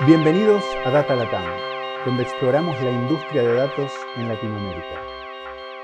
Bienvenidos 0.00 0.64
a 0.84 0.90
Data 0.90 1.14
Latam, 1.14 1.44
donde 2.04 2.24
exploramos 2.24 2.74
la 2.82 2.90
industria 2.90 3.42
de 3.42 3.54
datos 3.54 3.92
en 4.16 4.26
Latinoamérica. 4.28 5.00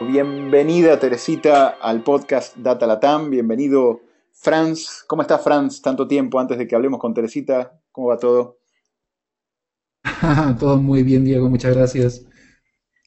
Bienvenida 0.01 0.99
Teresita 0.99 1.69
al 1.69 2.03
podcast 2.03 2.57
Data 2.57 2.89
Latam, 2.89 3.31
bienvenido 3.31 4.01
Franz. 4.33 5.05
¿Cómo 5.07 5.23
está 5.23 5.39
Franz? 5.39 5.81
Tanto 5.81 6.09
tiempo 6.09 6.41
antes 6.41 6.59
de 6.59 6.67
que 6.67 6.75
hablemos 6.75 6.99
con 6.99 7.15
Teresita, 7.15 7.81
¿cómo 7.93 8.09
va 8.09 8.19
todo? 8.19 8.59
todo 10.59 10.77
muy 10.79 11.05
bien, 11.05 11.25
Diego, 11.25 11.49
muchas 11.49 11.77
gracias. 11.77 12.27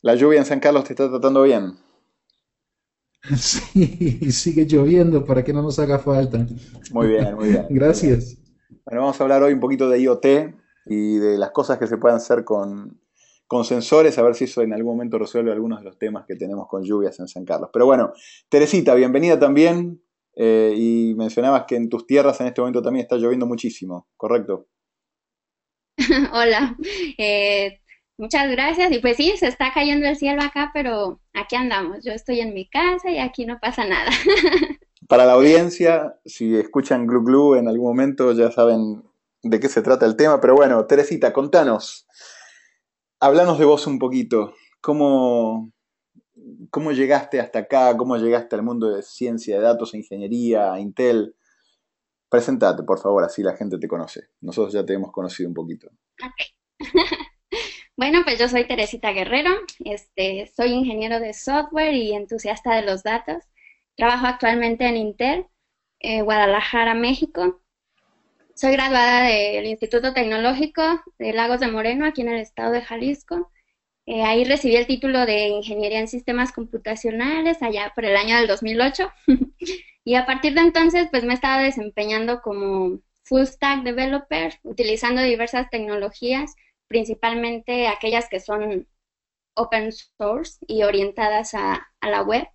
¿La 0.01 0.15
lluvia 0.15 0.39
en 0.39 0.45
San 0.45 0.61
Carlos 0.61 0.85
te 0.85 0.93
está 0.93 1.09
tratando 1.09 1.43
bien? 1.43 1.73
Sí, 3.35 4.31
sigue 4.31 4.65
lloviendo 4.65 5.25
para 5.25 5.43
que 5.43 5.51
no 5.51 5.61
nos 5.61 5.79
haga 5.79 5.99
falta. 5.99 6.47
Muy 6.91 7.07
bien, 7.07 7.35
muy 7.35 7.49
bien. 7.49 7.67
Gracias. 7.69 8.37
Bueno, 8.85 9.01
vamos 9.01 9.19
a 9.19 9.23
hablar 9.23 9.43
hoy 9.43 9.53
un 9.53 9.59
poquito 9.59 9.89
de 9.89 9.99
IoT 10.01 10.25
y 10.85 11.17
de 11.17 11.37
las 11.37 11.51
cosas 11.51 11.77
que 11.77 11.87
se 11.87 11.97
pueden 11.97 12.17
hacer 12.17 12.43
con, 12.43 12.99
sensores, 13.63 14.17
a 14.17 14.23
ver 14.23 14.33
si 14.33 14.45
eso 14.45 14.63
en 14.63 14.73
algún 14.73 14.93
momento 14.93 15.19
resuelve 15.19 15.51
algunos 15.51 15.77
de 15.77 15.85
los 15.85 15.99
temas 15.99 16.25
que 16.27 16.35
tenemos 16.35 16.67
con 16.67 16.83
lluvias 16.83 17.19
en 17.19 17.27
San 17.27 17.45
Carlos. 17.45 17.69
Pero 17.71 17.85
bueno, 17.85 18.11
Teresita, 18.49 18.95
bienvenida 18.95 19.37
también. 19.37 20.01
Eh, 20.35 20.73
y 20.75 21.13
mencionabas 21.15 21.65
que 21.67 21.75
en 21.75 21.87
tus 21.87 22.07
tierras 22.07 22.41
en 22.41 22.47
este 22.47 22.61
momento 22.61 22.81
también 22.81 23.03
está 23.03 23.17
lloviendo 23.17 23.45
muchísimo, 23.45 24.07
¿correcto? 24.17 24.65
Hola, 26.33 26.75
eh, 27.19 27.79
muchas 28.17 28.49
gracias. 28.49 28.91
Y 28.91 28.97
pues 28.97 29.17
sí, 29.17 29.33
se 29.37 29.47
está 29.47 29.71
cayendo 29.71 30.07
el 30.07 30.15
cielo 30.15 30.41
acá, 30.41 30.71
pero 30.73 31.21
aquí 31.33 31.55
andamos. 31.55 32.03
Yo 32.03 32.11
estoy 32.11 32.39
en 32.39 32.55
mi 32.55 32.67
casa 32.67 33.11
y 33.11 33.19
aquí 33.19 33.45
no 33.45 33.59
pasa 33.59 33.85
nada. 33.85 34.09
Para 35.07 35.25
la 35.25 35.33
audiencia, 35.33 36.15
si 36.25 36.55
escuchan 36.55 37.05
Glu 37.05 37.23
Glu 37.23 37.55
en 37.55 37.67
algún 37.67 37.87
momento 37.87 38.31
ya 38.31 38.49
saben 38.51 39.03
de 39.43 39.59
qué 39.59 39.69
se 39.69 39.81
trata 39.81 40.05
el 40.05 40.15
tema, 40.15 40.39
pero 40.39 40.55
bueno, 40.55 40.85
Teresita, 40.85 41.33
contanos, 41.33 42.07
háblanos 43.19 43.59
de 43.59 43.65
vos 43.65 43.85
un 43.87 43.99
poquito, 43.99 44.53
¿cómo, 44.81 45.71
cómo 46.69 46.91
llegaste 46.91 47.39
hasta 47.39 47.59
acá? 47.59 47.95
¿Cómo 47.97 48.17
llegaste 48.17 48.55
al 48.55 48.63
mundo 48.63 48.89
de 48.89 49.01
ciencia 49.01 49.57
de 49.57 49.63
datos, 49.63 49.93
e 49.93 49.97
ingeniería, 49.97 50.79
Intel? 50.79 51.35
Presentate, 52.29 52.83
por 52.83 52.99
favor, 52.99 53.23
así 53.23 53.43
la 53.43 53.55
gente 53.55 53.77
te 53.77 53.87
conoce. 53.87 54.29
Nosotros 54.41 54.73
ya 54.73 54.85
te 54.85 54.93
hemos 54.93 55.11
conocido 55.11 55.49
un 55.49 55.53
poquito. 55.53 55.89
bueno, 57.97 58.21
pues 58.23 58.39
yo 58.39 58.47
soy 58.49 58.65
Teresita 58.65 59.11
Guerrero, 59.11 59.51
este, 59.85 60.51
soy 60.55 60.71
ingeniero 60.71 61.19
de 61.19 61.33
software 61.33 61.93
y 61.93 62.13
entusiasta 62.13 62.75
de 62.75 62.81
los 62.81 63.03
datos. 63.03 63.43
Trabajo 63.95 64.25
actualmente 64.25 64.87
en 64.87 64.97
Intel, 64.97 65.47
eh, 65.99 66.23
Guadalajara, 66.23 66.95
México. 66.95 67.62
Soy 68.55 68.73
graduada 68.73 69.23
del 69.23 69.65
Instituto 69.65 70.13
Tecnológico 70.13 71.01
de 71.17 71.33
Lagos 71.33 71.59
de 71.59 71.67
Moreno, 71.67 72.05
aquí 72.05 72.21
en 72.21 72.29
el 72.29 72.39
estado 72.39 72.71
de 72.71 72.81
Jalisco. 72.81 73.51
Eh, 74.05 74.23
ahí 74.23 74.43
recibí 74.43 74.75
el 74.75 74.85
título 74.85 75.25
de 75.25 75.47
Ingeniería 75.47 75.99
en 75.99 76.07
Sistemas 76.07 76.51
Computacionales 76.51 77.63
allá 77.63 77.91
por 77.95 78.05
el 78.05 78.15
año 78.15 78.37
del 78.37 78.47
2008. 78.47 79.11
y 80.05 80.15
a 80.15 80.25
partir 80.27 80.53
de 80.53 80.61
entonces, 80.61 81.07
pues 81.09 81.23
me 81.23 81.31
he 81.31 81.35
estado 81.35 81.63
desempeñando 81.63 82.41
como 82.41 82.99
full 83.23 83.43
stack 83.43 83.83
developer, 83.83 84.59
utilizando 84.63 85.23
diversas 85.23 85.69
tecnologías, 85.71 86.53
principalmente 86.87 87.87
aquellas 87.87 88.29
que 88.29 88.39
son 88.39 88.87
open 89.55 89.91
source 89.91 90.59
y 90.67 90.83
orientadas 90.83 91.55
a, 91.55 91.87
a 92.01 92.09
la 92.09 92.21
web 92.21 92.47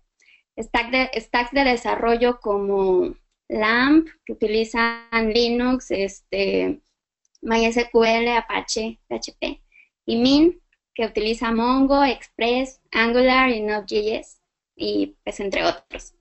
stack 0.60 0.90
de, 0.90 1.20
stacks 1.20 1.52
de 1.52 1.64
desarrollo 1.64 2.40
como 2.40 3.14
LAMP, 3.48 4.08
que 4.24 4.32
utilizan 4.32 5.32
Linux, 5.32 5.90
este, 5.90 6.80
MySQL, 7.40 8.28
Apache, 8.36 9.00
PHP, 9.08 9.62
y 10.06 10.16
Min, 10.16 10.60
que 10.94 11.06
utiliza 11.06 11.52
Mongo, 11.52 12.04
Express, 12.04 12.80
Angular 12.92 13.50
y 13.50 13.60
Node.js, 13.60 14.40
y 14.76 15.16
pues 15.24 15.40
entre 15.40 15.64
otros. 15.64 16.14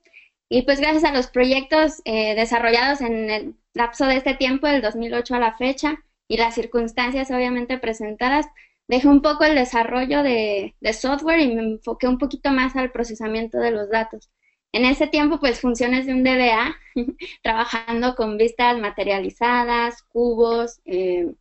Y 0.49 0.61
pues 0.61 0.79
gracias 0.79 1.03
a 1.03 1.11
los 1.11 1.27
proyectos 1.27 2.01
eh, 2.05 2.35
desarrollados 2.35 3.01
en 3.01 3.29
el 3.29 3.55
lapso 3.73 4.05
de 4.05 4.17
este 4.17 4.33
tiempo, 4.35 4.67
del 4.67 4.81
2008 4.81 5.35
a 5.35 5.39
la 5.39 5.57
fecha, 5.57 6.03
y 6.27 6.37
las 6.37 6.55
circunstancias 6.55 7.31
obviamente 7.31 7.77
presentadas, 7.77 8.47
dejé 8.87 9.07
un 9.07 9.21
poco 9.21 9.43
el 9.43 9.55
desarrollo 9.55 10.23
de, 10.23 10.75
software 10.93 11.39
y 11.39 11.53
me 11.53 11.61
enfoqué 11.61 12.07
un 12.07 12.17
poquito 12.17 12.51
más 12.51 12.75
al 12.75 12.91
procesamiento 12.91 13.57
de 13.57 13.71
los 13.71 13.89
datos. 13.89 14.29
En 14.77 14.85
ese 14.85 15.07
tiempo, 15.07 15.39
pues 15.39 15.59
funciones 15.59 16.05
de 16.05 16.13
un 16.13 16.23
DBA, 16.23 16.75
trabajando 17.43 18.15
con 18.15 18.37
vistas 18.37 18.77
materializadas, 18.77 20.03
cubos 20.03 20.81
eh, 20.85 21.31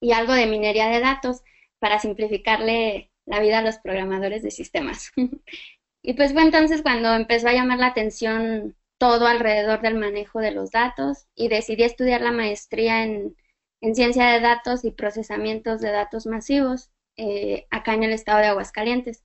y 0.00 0.12
algo 0.12 0.32
de 0.32 0.46
minería 0.46 0.88
de 0.88 1.00
datos 1.00 1.42
para 1.78 1.98
simplificarle 1.98 3.10
la 3.26 3.40
vida 3.40 3.58
a 3.58 3.62
los 3.62 3.78
programadores 3.78 4.42
de 4.42 4.50
sistemas. 4.50 5.12
y 6.02 6.14
pues 6.14 6.32
fue 6.32 6.42
entonces 6.42 6.82
cuando 6.82 7.14
empezó 7.14 7.48
a 7.48 7.52
llamar 7.52 7.78
la 7.78 7.88
atención 7.88 8.76
todo 8.98 9.26
alrededor 9.26 9.80
del 9.82 9.96
manejo 9.96 10.40
de 10.40 10.50
los 10.52 10.70
datos 10.70 11.26
y 11.34 11.48
decidí 11.48 11.84
estudiar 11.84 12.20
la 12.20 12.32
maestría 12.32 13.04
en 13.04 13.36
en 13.80 13.94
ciencia 13.94 14.26
de 14.32 14.40
datos 14.40 14.84
y 14.84 14.90
procesamientos 14.90 15.80
de 15.80 15.90
datos 15.90 16.26
masivos 16.26 16.90
eh, 17.16 17.66
acá 17.70 17.94
en 17.94 18.02
el 18.04 18.12
estado 18.12 18.38
de 18.40 18.46
Aguascalientes. 18.46 19.24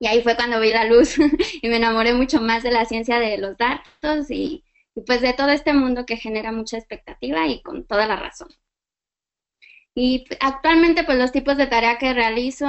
Y 0.00 0.06
ahí 0.06 0.22
fue 0.22 0.34
cuando 0.34 0.58
vi 0.60 0.70
la 0.72 0.84
luz 0.84 1.16
y 1.62 1.68
me 1.68 1.76
enamoré 1.76 2.14
mucho 2.14 2.40
más 2.40 2.62
de 2.64 2.72
la 2.72 2.84
ciencia 2.86 3.20
de 3.20 3.38
los 3.38 3.56
datos 3.56 4.30
y, 4.30 4.64
pues 5.06 5.20
de 5.20 5.32
todo 5.34 5.50
este 5.50 5.72
mundo 5.72 6.06
que 6.06 6.16
genera 6.16 6.52
mucha 6.52 6.76
expectativa 6.78 7.46
y 7.46 7.62
con 7.62 7.86
toda 7.86 8.06
la 8.06 8.16
razón. 8.16 8.48
Y 9.94 10.24
actualmente 10.40 11.04
pues 11.04 11.18
los 11.18 11.32
tipos 11.32 11.56
de 11.56 11.66
tarea 11.66 11.98
que 11.98 12.14
realizo 12.14 12.66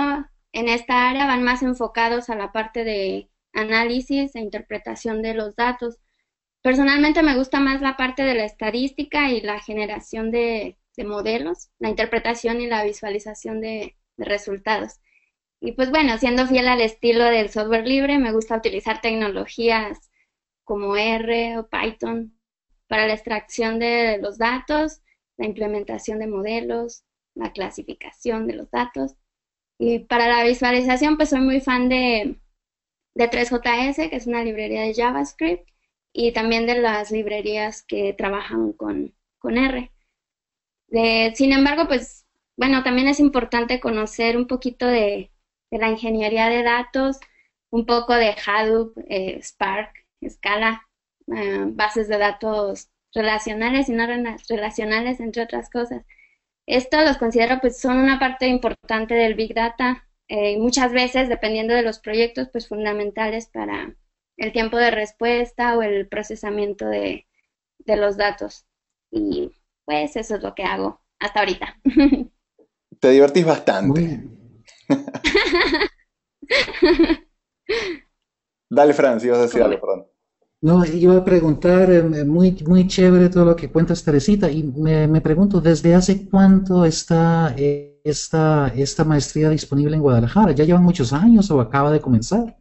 en 0.53 0.67
esta 0.67 1.09
área 1.09 1.25
van 1.25 1.43
más 1.43 1.63
enfocados 1.63 2.29
a 2.29 2.35
la 2.35 2.51
parte 2.51 2.83
de 2.83 3.29
análisis 3.53 4.35
e 4.35 4.39
interpretación 4.39 5.21
de 5.21 5.33
los 5.33 5.55
datos. 5.55 5.97
Personalmente 6.61 7.23
me 7.23 7.35
gusta 7.35 7.59
más 7.59 7.81
la 7.81 7.97
parte 7.97 8.23
de 8.23 8.35
la 8.35 8.45
estadística 8.45 9.31
y 9.31 9.41
la 9.41 9.59
generación 9.59 10.31
de, 10.31 10.77
de 10.97 11.03
modelos, 11.05 11.69
la 11.79 11.89
interpretación 11.89 12.61
y 12.61 12.67
la 12.67 12.83
visualización 12.83 13.61
de, 13.61 13.95
resultados. 14.17 14.99
Y 15.61 15.73
pues 15.73 15.91
bueno, 15.91 16.17
siendo 16.17 16.47
fiel 16.47 16.67
al 16.67 16.81
estilo 16.81 17.23
del 17.25 17.49
software 17.49 17.87
libre, 17.87 18.17
me 18.17 18.33
gusta 18.33 18.57
utilizar 18.57 18.99
tecnologías 18.99 20.11
como 20.65 20.97
R 20.97 21.57
o 21.59 21.69
Python 21.69 22.37
para 22.87 23.07
la 23.07 23.13
extracción 23.13 23.79
de 23.79 24.17
los 24.19 24.37
datos, 24.37 25.01
la 25.37 25.45
implementación 25.45 26.19
de 26.19 26.27
modelos, 26.27 27.03
la 27.35 27.53
clasificación 27.53 28.47
de 28.47 28.55
los 28.55 28.71
datos. 28.71 29.15
Y 29.77 29.99
para 29.99 30.27
la 30.27 30.43
visualización, 30.43 31.15
pues 31.17 31.29
soy 31.29 31.41
muy 31.41 31.61
fan 31.61 31.89
de, 31.89 32.39
de 33.15 33.29
3JS, 33.29 34.09
que 34.09 34.15
es 34.15 34.27
una 34.27 34.43
librería 34.43 34.81
de 34.81 34.93
JavaScript, 34.93 35.69
y 36.13 36.33
también 36.33 36.65
de 36.67 36.81
las 36.81 37.11
librerías 37.11 37.83
que 37.83 38.13
trabajan 38.13 38.73
con, 38.73 39.13
con 39.39 39.57
R 39.57 39.91
sin 41.35 41.53
embargo, 41.53 41.87
pues, 41.87 42.25
bueno, 42.57 42.83
también 42.83 43.07
es 43.07 43.19
importante 43.19 43.79
conocer 43.79 44.37
un 44.37 44.47
poquito 44.47 44.87
de, 44.87 45.30
la 45.77 45.89
ingeniería 45.89 46.49
de 46.49 46.63
datos, 46.63 47.19
un 47.71 47.85
poco 47.85 48.13
de 48.13 48.35
Hadoop, 48.45 48.97
eh, 49.07 49.39
Spark, 49.41 50.05
Scala, 50.27 50.87
eh, 51.35 51.63
bases 51.67 52.07
de 52.07 52.17
datos 52.17 52.89
relacionales 53.13 53.89
y 53.89 53.93
no 53.93 54.05
relacionales, 54.49 55.19
entre 55.19 55.43
otras 55.43 55.69
cosas. 55.69 56.03
Esto 56.67 57.01
los 57.01 57.17
considero 57.17 57.59
pues 57.59 57.79
son 57.79 57.97
una 57.97 58.19
parte 58.19 58.47
importante 58.47 59.15
del 59.15 59.35
Big 59.35 59.53
Data 59.53 60.07
eh, 60.27 60.51
y 60.51 60.57
muchas 60.57 60.93
veces, 60.93 61.27
dependiendo 61.27 61.73
de 61.73 61.81
los 61.81 61.99
proyectos, 61.99 62.49
pues 62.51 62.67
fundamentales 62.67 63.47
para 63.47 63.95
el 64.37 64.51
tiempo 64.53 64.77
de 64.77 64.91
respuesta 64.91 65.77
o 65.77 65.81
el 65.81 66.07
procesamiento 66.07 66.85
de, 66.85 67.27
de 67.79 67.95
los 67.97 68.17
datos. 68.17 68.65
Y 69.11 69.51
pues 69.85 70.15
eso 70.15 70.35
es 70.35 70.43
lo 70.43 70.55
que 70.55 70.63
hago 70.63 71.01
hasta 71.19 71.39
ahorita. 71.39 71.79
Te 72.99 73.09
divertís 73.09 73.45
bastante. 73.45 74.23
Dale, 78.69 78.93
Francis, 78.93 79.27
ibas 79.27 79.39
a 79.39 79.43
decir 79.43 79.61
algo, 79.61 79.81
perdón. 79.81 80.07
No, 80.63 80.85
iba 80.85 81.17
a 81.17 81.25
preguntar, 81.25 81.89
eh, 81.91 82.23
muy, 82.23 82.51
muy 82.67 82.87
chévere 82.87 83.29
todo 83.29 83.45
lo 83.45 83.55
que 83.55 83.71
cuentas, 83.71 84.03
Teresita, 84.03 84.49
y 84.51 84.61
me, 84.63 85.19
pregunto, 85.19 85.59
¿desde 85.59 85.95
hace 85.95 86.29
cuánto 86.29 86.85
está 86.85 87.55
eh, 87.57 87.99
esta, 88.03 88.71
esta 88.75 89.03
maestría 89.03 89.49
disponible 89.49 89.95
en 89.95 90.03
Guadalajara? 90.03 90.51
¿Ya 90.51 90.63
llevan 90.63 90.83
muchos 90.83 91.13
años 91.13 91.49
o 91.49 91.59
acaba 91.59 91.91
de 91.91 91.99
comenzar? 91.99 92.57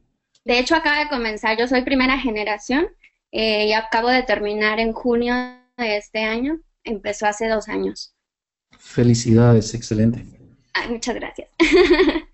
De 0.47 0.59
hecho, 0.59 0.75
acaba 0.75 1.01
de 1.01 1.11
comenzar, 1.11 1.59
yo 1.59 1.69
soy 1.69 1.83
primera 1.83 2.19
generación 2.19 2.89
eh, 3.33 3.67
y 3.67 3.73
acabo 3.75 4.09
de 4.09 4.23
terminar 4.23 4.81
en 4.81 4.95
junio 4.95 5.35
de 5.77 5.99
este 5.99 6.25
año 6.25 6.59
empezó 6.85 7.27
hace 7.27 7.49
dos 7.49 7.69
años. 7.69 8.15
Felicidades, 8.79 9.75
excelente. 9.75 10.25
muchas 10.89 11.15
gracias. 11.15 11.51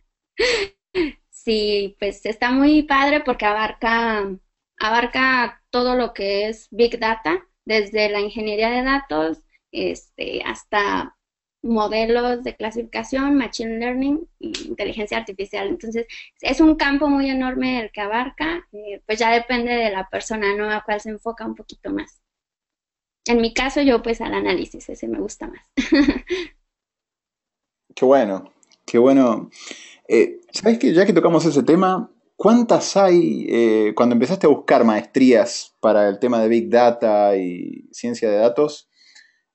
sí, 1.47 1.97
pues 2.01 2.27
está 2.27 2.51
muy 2.51 2.83
padre 2.83 3.21
porque 3.21 3.47
abarca, 3.47 4.29
abarca 4.81 5.63
todo 5.71 5.95
lo 5.95 6.13
que 6.13 6.49
es 6.49 6.67
Big 6.71 6.99
Data, 6.99 7.47
desde 7.65 8.09
la 8.11 8.21
ingeniería 8.21 8.69
de 8.71 8.83
datos 8.83 9.43
este, 9.71 10.43
hasta 10.45 11.17
modelos 11.63 12.43
de 12.43 12.57
clasificación, 12.57 13.37
machine 13.37 13.79
learning 13.79 14.29
y 14.41 14.69
inteligencia 14.69 15.19
artificial. 15.19 15.69
Entonces, 15.69 16.07
es 16.41 16.61
un 16.61 16.75
campo 16.75 17.09
muy 17.09 17.31
enorme 17.31 17.81
el 17.81 17.93
que 17.93 18.01
abarca, 18.01 18.67
eh, 18.73 19.01
pues 19.07 19.19
ya 19.21 19.31
depende 19.31 19.73
de 19.73 19.91
la 19.91 20.09
persona, 20.09 20.55
¿no? 20.57 20.69
A 20.71 20.83
cuál 20.85 21.01
se 21.01 21.11
enfoca 21.11 21.47
un 21.47 21.55
poquito 21.55 21.91
más. 21.91 22.21
En 23.25 23.41
mi 23.41 23.55
caso, 23.55 23.83
yo 23.83 24.03
pues 24.03 24.21
al 24.21 24.35
análisis, 24.35 24.89
ese 24.89 25.07
me 25.09 25.21
gusta 25.21 25.47
más. 25.49 25.65
qué 27.95 28.05
bueno, 28.05 28.53
qué 28.85 28.99
bueno. 28.99 29.51
Eh, 30.09 30.41
¿Sabes 30.53 30.79
que 30.79 30.93
ya 30.93 31.05
que 31.05 31.13
tocamos 31.13 31.45
ese 31.45 31.63
tema, 31.63 32.11
cuántas 32.37 32.97
hay 32.97 33.47
eh, 33.49 33.93
cuando 33.97 34.15
empezaste 34.15 34.47
a 34.47 34.51
buscar 34.51 34.85
maestrías 34.85 35.75
para 35.81 36.09
el 36.09 36.19
tema 36.19 36.41
de 36.41 36.49
Big 36.49 36.71
Data 36.71 37.37
y 37.37 37.89
ciencia 37.93 38.31
de 38.31 38.37
datos? 38.37 38.89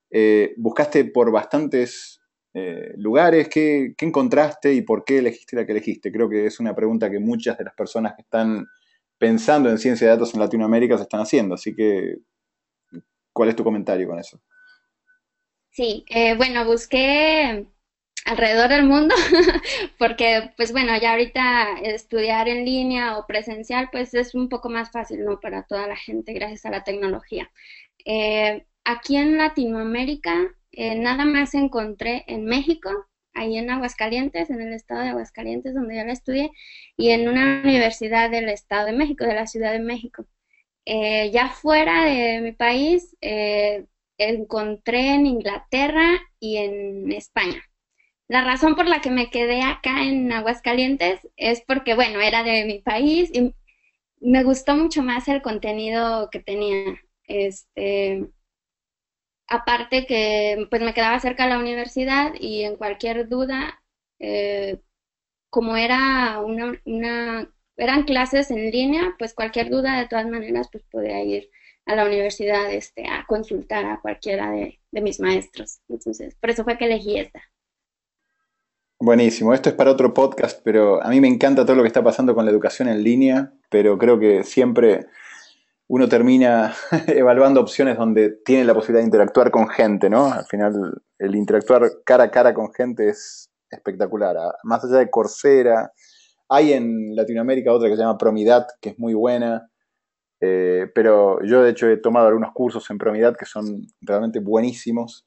Eh, 0.09 0.53
buscaste 0.57 1.05
por 1.05 1.31
bastantes 1.31 2.19
eh, 2.53 2.93
lugares. 2.97 3.47
¿Qué, 3.47 3.95
encontraste 3.99 4.73
y 4.73 4.81
por 4.81 5.05
qué 5.05 5.19
elegiste 5.19 5.55
la 5.55 5.65
que 5.65 5.71
elegiste? 5.71 6.11
Creo 6.11 6.29
que 6.29 6.45
es 6.45 6.59
una 6.59 6.75
pregunta 6.75 7.09
que 7.09 7.19
muchas 7.19 7.57
de 7.57 7.63
las 7.63 7.73
personas 7.73 8.13
que 8.15 8.23
están 8.23 8.67
pensando 9.17 9.69
en 9.69 9.77
ciencia 9.77 10.07
de 10.07 10.13
datos 10.13 10.33
en 10.33 10.39
Latinoamérica 10.41 10.97
se 10.97 11.03
están 11.03 11.21
haciendo. 11.21 11.55
Así 11.55 11.75
que, 11.75 12.17
¿cuál 13.31 13.49
es 13.49 13.55
tu 13.55 13.63
comentario 13.63 14.07
con 14.07 14.19
eso? 14.19 14.41
Sí, 15.69 16.03
bueno, 16.37 16.65
busqué 16.65 17.65
alrededor 18.25 18.69
del 18.69 18.83
mundo, 18.85 19.15
porque 19.97 20.51
pues 20.57 20.71
bueno, 20.71 20.97
ya 20.99 21.11
ahorita 21.11 21.79
estudiar 21.83 22.47
en 22.47 22.65
línea 22.65 23.17
o 23.17 23.25
presencial 23.27 23.89
pues 23.91 24.13
es 24.13 24.35
un 24.35 24.49
poco 24.49 24.69
más 24.69 24.91
fácil, 24.91 25.23
¿no? 25.25 25.39
Para 25.39 25.63
toda 25.63 25.87
la 25.87 25.95
gente 25.95 26.33
gracias 26.33 26.65
a 26.65 26.71
la 26.71 26.83
tecnología. 26.83 27.51
Eh, 28.05 28.65
aquí 28.83 29.17
en 29.17 29.37
Latinoamérica 29.37 30.53
eh, 30.71 30.95
nada 30.95 31.25
más 31.25 31.53
encontré 31.53 32.23
en 32.27 32.45
México, 32.45 32.89
ahí 33.33 33.57
en 33.57 33.69
Aguascalientes, 33.69 34.49
en 34.49 34.61
el 34.61 34.73
estado 34.73 35.01
de 35.01 35.09
Aguascalientes 35.09 35.73
donde 35.73 35.97
yo 35.97 36.05
la 36.05 36.13
estudié, 36.13 36.51
y 36.97 37.09
en 37.11 37.27
una 37.29 37.61
universidad 37.63 38.29
del 38.29 38.49
estado 38.49 38.85
de 38.85 38.93
México, 38.93 39.25
de 39.25 39.35
la 39.35 39.47
Ciudad 39.47 39.71
de 39.73 39.79
México. 39.79 40.25
Eh, 40.85 41.31
ya 41.31 41.49
fuera 41.49 42.05
de 42.05 42.41
mi 42.41 42.51
país, 42.53 43.15
eh, 43.21 43.85
encontré 44.17 45.13
en 45.15 45.25
Inglaterra 45.27 46.19
y 46.39 46.57
en 46.57 47.11
España. 47.11 47.63
La 48.31 48.41
razón 48.43 48.75
por 48.75 48.87
la 48.87 48.99
que 49.01 49.11
me 49.11 49.29
quedé 49.29 49.61
acá 49.61 50.03
en 50.05 50.31
Aguascalientes 50.31 51.19
es 51.37 51.61
porque, 51.67 51.93
bueno, 51.95 52.19
era 52.21 52.43
de 52.43 52.65
mi 52.65 52.79
país 52.79 53.29
y 53.33 53.53
me 54.21 54.43
gustó 54.43 54.75
mucho 54.75 55.03
más 55.03 55.27
el 55.29 55.41
contenido 55.41 56.29
que 56.31 56.39
tenía. 56.41 56.99
Este, 57.25 58.27
aparte 59.47 60.05
que 60.05 60.67
pues 60.69 60.81
me 60.81 60.93
quedaba 60.93 61.19
cerca 61.19 61.43
de 61.43 61.49
la 61.51 61.59
universidad 61.59 62.33
y 62.39 62.63
en 62.63 62.75
cualquier 62.77 63.27
duda, 63.29 63.81
eh, 64.19 64.79
como 65.51 65.77
era 65.77 66.41
una, 66.41 67.53
eran 67.77 68.03
clases 68.05 68.51
en 68.51 68.71
línea, 68.71 69.15
pues 69.19 69.33
cualquier 69.35 69.69
duda 69.71 69.99
de 69.99 70.07
todas 70.09 70.27
maneras 70.27 70.69
pues 70.71 70.83
podía 70.91 71.23
ir 71.23 71.49
a 71.87 71.95
la 71.95 72.05
universidad 72.05 72.71
este, 72.73 73.07
a 73.09 73.25
consultar 73.27 73.85
a 73.85 74.01
cualquiera 74.01 74.51
de, 74.51 74.79
de 74.91 75.01
mis 75.01 75.19
maestros. 75.21 75.81
Entonces, 75.89 76.35
por 76.37 76.51
eso 76.51 76.63
fue 76.65 76.77
que 76.79 76.85
elegí 76.87 77.19
esta. 77.19 77.41
Buenísimo, 79.03 79.51
esto 79.51 79.67
es 79.67 79.73
para 79.73 79.89
otro 79.89 80.13
podcast, 80.13 80.61
pero 80.63 81.03
a 81.03 81.09
mí 81.09 81.19
me 81.19 81.27
encanta 81.27 81.65
todo 81.65 81.75
lo 81.75 81.81
que 81.81 81.87
está 81.87 82.03
pasando 82.03 82.35
con 82.35 82.45
la 82.45 82.51
educación 82.51 82.87
en 82.87 83.01
línea, 83.01 83.51
pero 83.71 83.97
creo 83.97 84.19
que 84.19 84.43
siempre 84.43 85.07
uno 85.87 86.07
termina 86.07 86.75
evaluando 87.07 87.61
opciones 87.61 87.97
donde 87.97 88.29
tiene 88.45 88.63
la 88.63 88.75
posibilidad 88.75 89.01
de 89.01 89.07
interactuar 89.07 89.49
con 89.49 89.67
gente, 89.69 90.07
¿no? 90.07 90.31
Al 90.31 90.45
final, 90.45 91.01
el 91.17 91.35
interactuar 91.35 91.89
cara 92.05 92.25
a 92.25 92.29
cara 92.29 92.53
con 92.53 92.71
gente 92.75 93.09
es 93.09 93.49
espectacular. 93.71 94.37
Más 94.63 94.83
allá 94.83 94.97
de 94.97 95.09
Coursera, 95.09 95.91
hay 96.47 96.73
en 96.73 97.15
Latinoamérica 97.15 97.73
otra 97.73 97.89
que 97.89 97.95
se 97.95 98.03
llama 98.03 98.19
Promidad, 98.19 98.67
que 98.79 98.89
es 98.89 98.99
muy 98.99 99.15
buena. 99.15 99.67
Eh, 100.41 100.91
pero 100.93 101.43
yo, 101.43 101.63
de 101.63 101.71
hecho, 101.71 101.89
he 101.89 101.97
tomado 101.97 102.27
algunos 102.27 102.51
cursos 102.53 102.87
en 102.91 102.99
Promidad 102.99 103.35
que 103.35 103.45
son 103.45 103.81
realmente 103.99 104.39
buenísimos. 104.39 105.25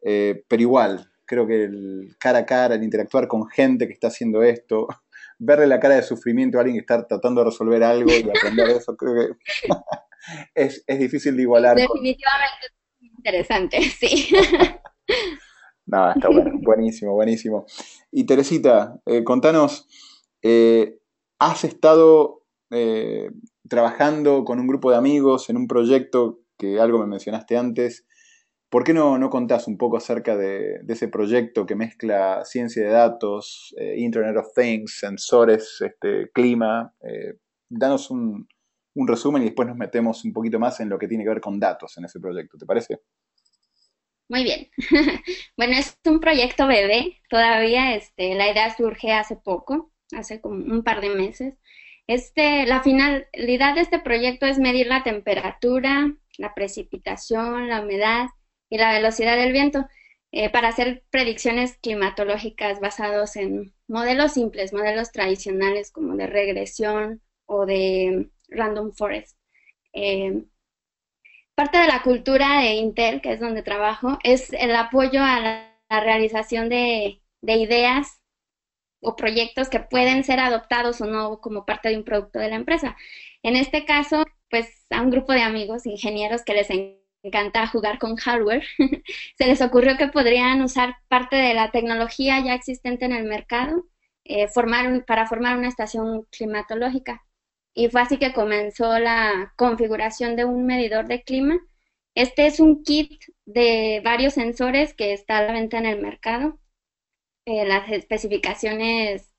Eh, 0.00 0.44
pero 0.48 0.62
igual, 0.62 1.11
creo 1.24 1.46
que 1.46 1.64
el 1.64 2.16
cara 2.18 2.40
a 2.40 2.46
cara, 2.46 2.74
el 2.74 2.82
interactuar 2.82 3.28
con 3.28 3.46
gente 3.48 3.86
que 3.86 3.92
está 3.92 4.08
haciendo 4.08 4.42
esto, 4.42 4.86
verle 5.38 5.66
la 5.66 5.80
cara 5.80 5.96
de 5.96 6.02
sufrimiento 6.02 6.58
a 6.58 6.60
alguien 6.60 6.76
que 6.76 6.80
está 6.80 7.06
tratando 7.06 7.40
de 7.40 7.50
resolver 7.50 7.82
algo 7.82 8.10
y 8.10 8.28
aprender 8.28 8.70
eso, 8.70 8.96
creo 8.96 9.14
que 9.14 9.68
es, 10.54 10.84
difícil 10.86 11.36
de 11.36 11.42
igualar. 11.42 11.76
Definitivamente 11.76 12.66
es 12.66 13.08
interesante, 13.16 13.82
sí. 14.00 14.28
no, 15.86 16.12
está 16.12 16.28
bueno, 16.28 16.52
buenísimo, 16.62 17.14
buenísimo. 17.14 17.66
Y 18.10 18.24
Teresita, 18.24 19.00
eh, 19.06 19.24
contanos, 19.24 19.88
eh, 20.42 20.98
¿has 21.38 21.64
estado 21.64 22.44
eh, 22.70 23.30
trabajando 23.68 24.44
con 24.44 24.60
un 24.60 24.66
grupo 24.66 24.90
de 24.90 24.96
amigos 24.96 25.50
en 25.50 25.56
un 25.56 25.66
proyecto 25.66 26.40
que 26.58 26.78
algo 26.78 26.98
me 26.98 27.06
mencionaste 27.06 27.56
antes? 27.56 28.06
¿Por 28.72 28.84
qué 28.84 28.94
no, 28.94 29.18
no 29.18 29.28
contás 29.28 29.68
un 29.68 29.76
poco 29.76 29.98
acerca 29.98 30.34
de, 30.34 30.80
ese 30.88 31.06
proyecto 31.08 31.66
que 31.66 31.74
mezcla 31.74 32.42
ciencia 32.46 32.82
de 32.82 32.88
datos, 32.88 33.74
eh, 33.78 33.96
Internet 33.98 34.34
of 34.38 34.54
Things, 34.54 34.98
sensores, 34.98 35.82
este, 35.82 36.30
clima? 36.30 36.94
Eh, 37.02 37.34
danos 37.68 38.10
un, 38.10 38.48
resumen 38.94 39.42
y 39.42 39.44
después 39.44 39.68
nos 39.68 39.76
metemos 39.76 40.24
un 40.24 40.32
poquito 40.32 40.58
más 40.58 40.80
en 40.80 40.88
lo 40.88 40.98
que 40.98 41.06
tiene 41.06 41.22
que 41.22 41.28
ver 41.28 41.42
con 41.42 41.60
datos 41.60 41.98
en 41.98 42.06
ese 42.06 42.18
proyecto, 42.18 42.56
¿te 42.56 42.64
parece? 42.64 43.00
Muy 44.30 44.42
bien. 44.42 44.70
bueno, 45.58 45.74
es 45.76 45.98
un 46.06 46.18
proyecto 46.18 46.66
bebé, 46.66 47.20
todavía 47.28 47.94
este, 47.94 48.34
la 48.36 48.50
idea 48.50 48.74
surge 48.74 49.12
hace 49.12 49.36
poco, 49.36 49.92
hace 50.16 50.40
como 50.40 50.54
un 50.54 50.82
par 50.82 51.02
de 51.02 51.10
meses. 51.10 51.58
Este, 52.06 52.64
la 52.64 52.82
finalidad 52.82 53.74
de 53.74 53.82
este 53.82 53.98
proyecto 53.98 54.46
es 54.46 54.58
medir 54.58 54.86
la 54.86 55.02
temperatura, 55.02 56.16
la 56.38 56.54
precipitación, 56.54 57.68
la 57.68 57.82
humedad 57.82 58.28
y 58.72 58.78
la 58.78 58.90
velocidad 58.94 59.36
del 59.36 59.52
viento 59.52 59.86
eh, 60.32 60.48
para 60.48 60.68
hacer 60.68 61.04
predicciones 61.10 61.76
climatológicas 61.82 62.80
basados 62.80 63.36
en 63.36 63.74
modelos 63.86 64.32
simples, 64.32 64.72
modelos 64.72 65.12
tradicionales 65.12 65.92
como 65.92 66.16
de 66.16 66.26
regresión 66.26 67.20
o 67.44 67.66
de 67.66 68.30
random 68.48 68.92
forest. 68.94 69.36
Eh, 69.92 70.44
parte 71.54 71.76
de 71.76 71.86
la 71.86 72.02
cultura 72.02 72.60
de 72.60 72.76
Intel, 72.76 73.20
que 73.20 73.34
es 73.34 73.40
donde 73.40 73.62
trabajo, 73.62 74.18
es 74.24 74.50
el 74.54 74.74
apoyo 74.74 75.22
a 75.22 75.38
la, 75.40 75.68
realización 75.90 76.70
de, 76.70 77.20
de 77.42 77.52
ideas 77.56 78.22
o 79.02 79.16
proyectos 79.16 79.68
que 79.68 79.80
pueden 79.80 80.24
ser 80.24 80.40
adoptados 80.40 81.02
o 81.02 81.06
no 81.06 81.42
como 81.42 81.66
parte 81.66 81.90
de 81.90 81.98
un 81.98 82.04
producto 82.04 82.38
de 82.38 82.48
la 82.48 82.56
empresa. 82.56 82.96
En 83.42 83.56
este 83.56 83.84
caso, 83.84 84.24
pues 84.48 84.86
a 84.88 85.02
un 85.02 85.10
grupo 85.10 85.34
de 85.34 85.42
amigos, 85.42 85.84
ingenieros 85.84 86.42
que 86.42 86.54
les 86.54 86.70
encanta 87.22 87.66
jugar 87.66 87.98
con 87.98 88.16
hardware, 88.16 88.64
se 89.38 89.46
les 89.46 89.60
ocurrió 89.62 89.96
que 89.96 90.08
podrían 90.08 90.62
usar 90.62 90.96
parte 91.08 91.36
de 91.36 91.54
la 91.54 91.70
tecnología 91.70 92.40
ya 92.40 92.54
existente 92.54 93.04
en 93.04 93.12
el 93.12 93.24
mercado 93.24 93.86
eh, 94.24 94.48
para 95.06 95.26
formar 95.26 95.58
una 95.58 95.68
estación 95.68 96.26
climatológica. 96.30 97.24
Y 97.74 97.88
fue 97.88 98.02
así 98.02 98.18
que 98.18 98.32
comenzó 98.32 98.98
la 98.98 99.52
configuración 99.56 100.36
de 100.36 100.44
un 100.44 100.66
medidor 100.66 101.06
de 101.06 101.22
clima. 101.22 101.58
Este 102.14 102.46
es 102.46 102.60
un 102.60 102.82
kit 102.84 103.22
de 103.46 104.02
varios 104.04 104.34
sensores 104.34 104.94
que 104.94 105.12
está 105.14 105.38
a 105.38 105.42
la 105.42 105.52
venta 105.52 105.78
en 105.78 105.86
el 105.86 106.00
mercado. 106.00 106.58
Eh, 107.46 107.64
las 107.66 107.90
especificaciones, 107.90 109.32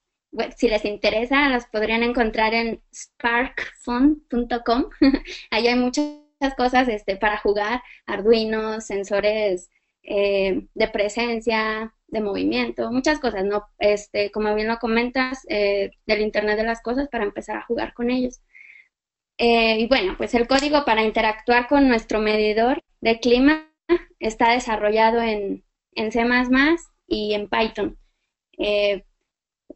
si 0.58 0.68
les 0.68 0.84
interesa, 0.86 1.48
las 1.50 1.68
podrían 1.68 2.04
encontrar 2.04 2.54
en 2.54 2.82
sparkfun.com. 2.94 4.90
Ahí 5.52 5.68
hay 5.68 5.76
muchas 6.44 6.56
cosas 6.56 6.90
este, 6.90 7.16
para 7.16 7.38
jugar, 7.38 7.82
Arduino, 8.06 8.82
sensores 8.82 9.70
eh, 10.04 10.68
de 10.74 10.88
presencia, 10.90 11.94
de 12.08 12.20
movimiento, 12.20 12.92
muchas 12.92 13.20
cosas, 13.20 13.46
¿no? 13.46 13.66
Este, 13.80 14.30
como 14.30 14.54
bien 14.54 14.68
lo 14.68 14.78
comentas, 14.78 15.46
eh, 15.48 15.92
del 16.06 16.22
Internet 16.22 16.58
de 16.58 16.66
las 16.66 16.82
Cosas 16.82 17.08
para 17.08 17.24
empezar 17.24 17.56
a 17.58 17.66
jugar 17.66 17.94
con 17.94 18.10
ellos. 18.10 18.42
Eh, 19.38 19.80
y 19.80 19.88
bueno, 19.88 20.16
pues 20.18 20.34
el 20.34 20.48
código 20.48 20.84
para 20.86 21.04
interactuar 21.04 21.68
con 21.68 21.88
nuestro 21.88 22.20
medidor 22.20 22.84
de 23.00 23.20
clima 23.22 23.72
está 24.20 24.52
desarrollado 24.52 25.22
en, 25.22 25.64
en 25.94 26.12
C++ 26.12 26.26
y 27.08 27.34
en 27.36 27.48
Python. 27.48 27.98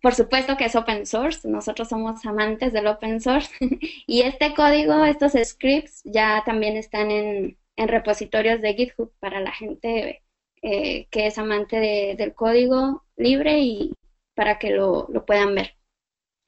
Por 0.01 0.13
supuesto 0.13 0.57
que 0.57 0.65
es 0.65 0.75
open 0.75 1.05
source, 1.05 1.47
nosotros 1.47 1.89
somos 1.89 2.25
amantes 2.25 2.73
del 2.73 2.87
open 2.87 3.19
source 3.19 3.49
y 4.07 4.21
este 4.21 4.53
código, 4.53 5.05
estos 5.05 5.33
scripts 5.43 6.01
ya 6.03 6.43
también 6.45 6.77
están 6.77 7.11
en, 7.11 7.57
repositorios 7.77 8.61
de 8.61 8.73
GitHub 8.73 9.11
para 9.19 9.39
la 9.39 9.51
gente 9.51 10.23
eh, 10.63 11.07
que 11.11 11.27
es 11.27 11.37
amante 11.37 12.15
del 12.17 12.33
código 12.33 13.03
libre 13.15 13.59
y 13.59 13.93
para 14.33 14.57
que 14.57 14.71
lo, 14.71 15.07
lo 15.11 15.25
puedan 15.25 15.53
ver. 15.53 15.77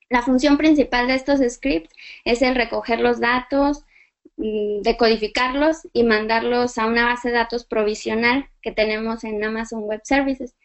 La 0.10 0.24
función 0.24 0.58
principal 0.58 1.08
de 1.08 1.14
estos 1.16 1.40
scripts 1.48 1.94
es 2.26 2.42
el 2.42 2.56
recoger 2.56 3.00
los 3.00 3.20
datos, 3.20 3.86
mm, 4.38 4.82
decodificarlos 4.82 5.88
y 5.94 6.04
mandarlos 6.04 6.80
a 6.80 6.88
una 6.88 7.06
base 7.06 7.30
de 7.30 7.36
datos 7.36 7.66
provisional 7.66 8.50
que 8.64 8.72
tenemos 8.72 9.24
en 9.24 9.44
Amazon 9.44 9.84
Web 9.84 10.02
Services. 10.04 10.56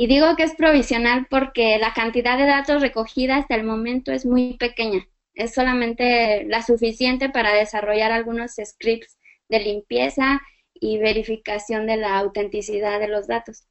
Y 0.00 0.06
digo 0.06 0.34
que 0.34 0.44
es 0.44 0.54
provisional 0.54 1.26
porque 1.28 1.76
la 1.76 1.92
cantidad 1.92 2.38
de 2.38 2.46
datos 2.46 2.80
recogida 2.80 3.36
hasta 3.36 3.54
el 3.54 3.64
momento 3.64 4.12
es 4.12 4.24
muy 4.24 4.56
pequeña. 4.56 5.06
Es 5.34 5.52
solamente 5.52 6.44
la 6.44 6.62
suficiente 6.62 7.28
para 7.28 7.52
desarrollar 7.52 8.10
algunos 8.10 8.52
scripts 8.52 9.18
de 9.50 9.60
limpieza 9.60 10.40
y 10.72 10.96
verificación 10.96 11.86
de 11.86 11.98
la 11.98 12.16
autenticidad 12.16 12.98
de 12.98 13.08
los 13.08 13.26
datos. 13.26 13.66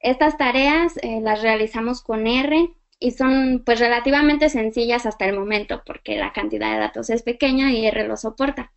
Estas 0.00 0.36
tareas 0.36 0.96
eh, 0.96 1.20
las 1.22 1.42
realizamos 1.42 2.02
con 2.02 2.26
R 2.26 2.68
y 2.98 3.12
son 3.12 3.62
pues 3.64 3.78
relativamente 3.78 4.48
sencillas 4.48 5.06
hasta 5.06 5.26
el 5.26 5.38
momento 5.38 5.84
porque 5.86 6.16
la 6.16 6.32
cantidad 6.32 6.72
de 6.72 6.80
datos 6.80 7.08
es 7.08 7.22
pequeña 7.22 7.70
y 7.70 7.86
R 7.86 8.08
lo 8.08 8.16
soporta. 8.16 8.72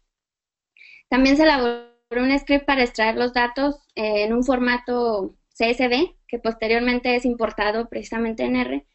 También 1.10 1.36
se 1.36 1.46
elaboró 1.46 1.90
un 2.12 2.38
script 2.38 2.68
para 2.68 2.84
extraer 2.84 3.16
los 3.16 3.34
datos 3.34 3.78
eh, 3.96 4.26
en 4.26 4.34
un 4.34 4.44
formato 4.44 5.34
CSV 5.60 6.16
que 6.28 6.39
posteriormente 6.39 7.16
es 7.16 7.25
importado 7.25 7.89
precisamente 7.89 8.44
en 8.44 8.56
R 8.56 8.86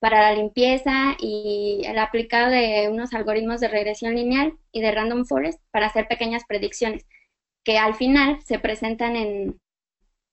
para 0.00 0.20
la 0.20 0.34
limpieza 0.34 1.16
y 1.18 1.82
el 1.84 1.98
aplicado 1.98 2.50
de 2.50 2.88
unos 2.88 3.12
algoritmos 3.14 3.60
de 3.60 3.68
regresión 3.68 4.14
lineal 4.14 4.56
y 4.70 4.80
de 4.80 4.92
random 4.92 5.24
forest 5.24 5.60
para 5.72 5.86
hacer 5.86 6.06
pequeñas 6.06 6.44
predicciones 6.46 7.04
que 7.64 7.78
al 7.78 7.94
final 7.96 8.40
se 8.44 8.58
presentan 8.58 9.16
en, 9.16 9.60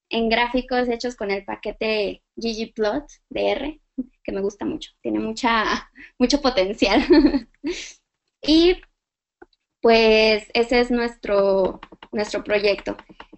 en 0.10 0.29
gráficos 0.29 0.88
hechos 0.88 1.15
con 1.15 1.31
el 1.31 1.43
paquete 1.43 2.22
ggplot 2.36 3.05
de 3.29 3.50
R, 3.51 3.81
que 4.24 4.31
me 4.31 4.41
gusta 4.41 4.65
mucho, 4.65 4.91
tiene 5.01 5.19
mucha, 5.19 5.89
mucho 6.19 6.41
potencial. 6.41 7.03
y 8.41 8.77
pues 9.81 10.48
ese 10.53 10.79
es 10.79 10.91
nuestro, 10.91 11.79
nuestro 12.12 12.43
proyecto. 12.43 12.95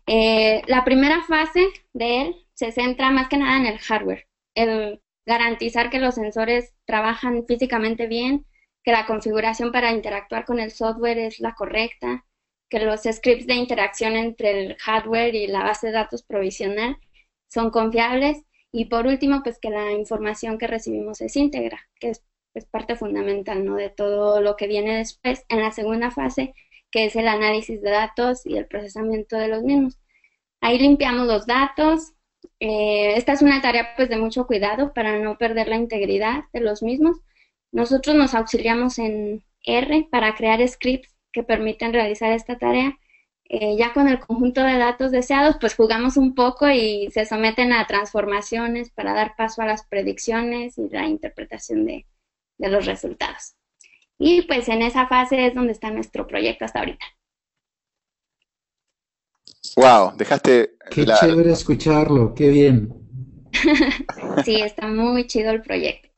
Eh, 0.08 0.62
la 0.68 0.86
primera 0.86 1.24
fase 1.24 1.68
de 1.94 2.22
él 2.22 2.36
se 2.54 2.72
centra 2.72 3.12
más 3.12 3.30
que 3.30 3.38
nada 3.38 3.58
en 3.58 3.66
el 3.66 3.80
hardware, 3.80 4.28
el 4.56 5.02
garantizar 5.26 5.90
que 5.90 6.00
los 6.00 6.16
sensores 6.16 6.74
trabajan 6.86 7.46
físicamente 7.46 8.08
bien, 8.08 8.46
que 8.84 8.94
la 8.94 9.06
configuración 9.06 9.72
para 9.74 9.92
interactuar 9.92 10.46
con 10.46 10.60
el 10.60 10.72
software 10.72 11.18
es 11.20 11.40
la 11.42 11.54
correcta, 11.54 12.26
que 12.70 12.80
los 12.80 13.02
scripts 13.04 13.48
de 13.48 13.56
interacción 13.56 14.16
entre 14.16 14.52
el 14.52 14.78
hardware 14.78 15.36
y 15.36 15.48
la 15.48 15.64
base 15.64 15.88
de 15.88 15.94
datos 15.94 16.24
provisional 16.24 16.98
son 17.48 17.70
confiables 17.70 18.44
y 18.72 18.86
por 18.86 19.08
último, 19.08 19.42
pues 19.44 19.60
que 19.60 19.70
la 19.70 19.92
información 19.92 20.58
que 20.58 20.68
recibimos 20.68 21.22
es 21.22 21.36
íntegra, 21.36 21.80
que 22.00 22.10
es, 22.12 22.24
parte 22.72 22.96
fundamental 22.96 23.64
¿no? 23.64 23.76
de 23.76 23.90
todo 23.92 24.42
lo 24.42 24.56
que 24.56 24.66
viene 24.66 24.98
después 24.98 25.46
en 25.48 25.60
la 25.60 25.72
segunda 25.72 26.10
fase, 26.10 26.56
que 26.92 27.06
es 27.06 27.16
el 27.16 27.28
análisis 27.28 27.82
de 27.82 27.90
datos 27.92 28.46
y 28.46 28.58
el 28.58 28.68
procesamiento 28.68 29.38
de 29.38 29.48
los 29.50 29.64
mismos. 29.64 29.98
Ahí 30.62 30.80
limpiamos 30.80 31.28
los 31.28 31.46
datos. 31.46 32.14
Eh, 32.60 33.14
esta 33.16 33.34
es 33.34 33.42
una 33.42 33.62
tarea 33.62 33.94
pues 33.96 34.10
de 34.10 34.18
mucho 34.18 34.48
cuidado 34.48 34.94
para 34.94 35.20
no 35.20 35.38
perder 35.38 35.68
la 35.68 35.76
integridad 35.78 36.46
de 36.54 36.62
los 36.62 36.84
mismos. 36.84 37.18
Nosotros 37.72 38.16
nos 38.16 38.34
auxiliamos 38.34 39.00
en 39.00 39.44
R 39.64 40.08
para 40.12 40.36
crear 40.36 40.66
scripts 40.68 41.16
que 41.32 41.44
permiten 41.44 41.94
realizar 41.94 42.32
esta 42.32 42.58
tarea. 42.58 42.98
Eh, 43.50 43.78
ya 43.78 43.94
con 43.94 44.08
el 44.10 44.20
conjunto 44.20 44.62
de 44.62 44.78
datos 44.78 45.12
deseados, 45.12 45.58
pues 45.60 45.76
jugamos 45.76 46.18
un 46.18 46.36
poco 46.36 46.70
y 46.70 47.10
se 47.12 47.26
someten 47.26 47.72
a 47.72 47.88
transformaciones 47.88 48.90
para 48.92 49.14
dar 49.14 49.36
paso 49.38 49.62
a 49.62 49.66
las 49.66 49.86
predicciones 49.86 50.78
y 50.78 50.90
la 50.90 51.08
interpretación 51.08 51.86
de, 51.86 52.06
los 52.58 52.86
resultados. 52.86 53.56
Y 54.20 54.44
pues 54.44 54.68
en 54.70 54.82
esa 54.82 55.08
fase 55.08 55.48
es 55.48 55.56
donde 55.56 55.74
está 55.74 55.92
nuestro 55.92 56.26
proyecto 56.28 56.66
hasta 56.66 56.80
ahorita. 56.80 57.06
Wow, 59.76 60.16
dejaste. 60.18 60.78
Qué 60.90 61.06
chévere 61.06 61.52
escucharlo, 61.52 62.34
qué 62.34 62.50
bien. 62.50 62.94
sí, 64.46 64.62
está 64.62 64.88
muy 64.88 65.28
chido 65.28 65.52
el 65.52 65.62
proyecto. 65.62 66.10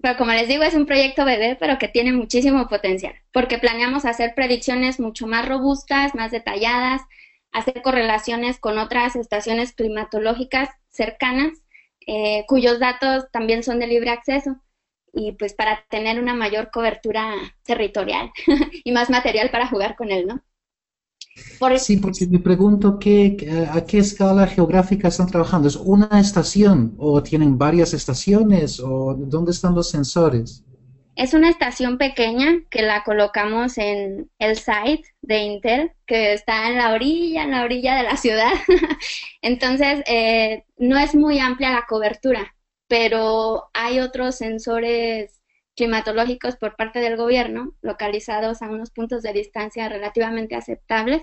Pero 0.00 0.16
como 0.18 0.32
les 0.32 0.48
digo, 0.48 0.62
es 0.62 0.74
un 0.74 0.86
proyecto 0.86 1.24
bebé, 1.24 1.56
pero 1.58 1.78
que 1.78 1.88
tiene 1.88 2.12
muchísimo 2.12 2.68
potencial, 2.68 3.14
porque 3.32 3.58
planeamos 3.58 4.04
hacer 4.04 4.34
predicciones 4.34 4.98
mucho 4.98 5.26
más 5.26 5.48
robustas, 5.48 6.14
más 6.14 6.32
detalladas, 6.32 7.02
hacer 7.52 7.82
correlaciones 7.82 8.58
con 8.58 8.78
otras 8.78 9.14
estaciones 9.14 9.72
climatológicas 9.72 10.70
cercanas, 10.90 11.52
eh, 12.06 12.44
cuyos 12.48 12.80
datos 12.80 13.30
también 13.30 13.62
son 13.62 13.78
de 13.78 13.86
libre 13.86 14.10
acceso, 14.10 14.56
y 15.12 15.32
pues 15.32 15.54
para 15.54 15.84
tener 15.88 16.20
una 16.20 16.34
mayor 16.34 16.70
cobertura 16.70 17.34
territorial 17.64 18.30
y 18.84 18.92
más 18.92 19.10
material 19.10 19.50
para 19.50 19.68
jugar 19.68 19.96
con 19.96 20.10
él, 20.10 20.26
¿no? 20.26 20.42
Sí, 21.78 21.96
porque 21.96 22.26
me 22.26 22.38
pregunto 22.38 22.98
qué, 22.98 23.68
a 23.70 23.84
qué 23.86 23.98
escala 23.98 24.46
geográfica 24.46 25.08
están 25.08 25.28
trabajando. 25.28 25.68
¿Es 25.68 25.76
una 25.76 26.20
estación 26.20 26.94
o 26.98 27.22
tienen 27.22 27.56
varias 27.56 27.94
estaciones 27.94 28.80
o 28.80 29.14
dónde 29.14 29.52
están 29.52 29.74
los 29.74 29.88
sensores? 29.88 30.64
Es 31.14 31.34
una 31.34 31.48
estación 31.48 31.98
pequeña 31.98 32.62
que 32.70 32.82
la 32.82 33.04
colocamos 33.04 33.78
en 33.78 34.30
el 34.38 34.56
site 34.56 35.04
de 35.20 35.38
Intel, 35.38 35.92
que 36.06 36.32
está 36.32 36.68
en 36.68 36.76
la 36.76 36.92
orilla, 36.92 37.44
en 37.44 37.50
la 37.52 37.64
orilla 37.64 37.96
de 37.96 38.02
la 38.02 38.16
ciudad. 38.16 38.52
Entonces, 39.42 40.02
eh, 40.06 40.64
no 40.78 40.98
es 40.98 41.14
muy 41.14 41.38
amplia 41.38 41.70
la 41.70 41.86
cobertura, 41.88 42.54
pero 42.92 43.70
hay 43.72 44.00
otros 44.00 44.34
sensores 44.34 45.40
climatológicos 45.74 46.56
por 46.56 46.76
parte 46.76 46.98
del 46.98 47.16
gobierno, 47.16 47.74
localizados 47.80 48.60
a 48.60 48.68
unos 48.68 48.90
puntos 48.90 49.22
de 49.22 49.32
distancia 49.32 49.88
relativamente 49.88 50.56
aceptables 50.56 51.22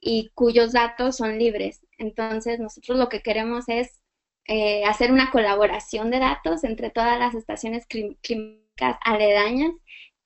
y 0.00 0.30
cuyos 0.34 0.72
datos 0.72 1.16
son 1.16 1.36
libres. 1.36 1.84
Entonces, 1.98 2.60
nosotros 2.60 2.98
lo 2.98 3.08
que 3.08 3.20
queremos 3.20 3.64
es 3.66 4.00
eh, 4.46 4.84
hacer 4.84 5.10
una 5.10 5.32
colaboración 5.32 6.12
de 6.12 6.20
datos 6.20 6.62
entre 6.62 6.90
todas 6.90 7.18
las 7.18 7.34
estaciones 7.34 7.84
climáticas 7.86 8.96
aledañas, 9.04 9.72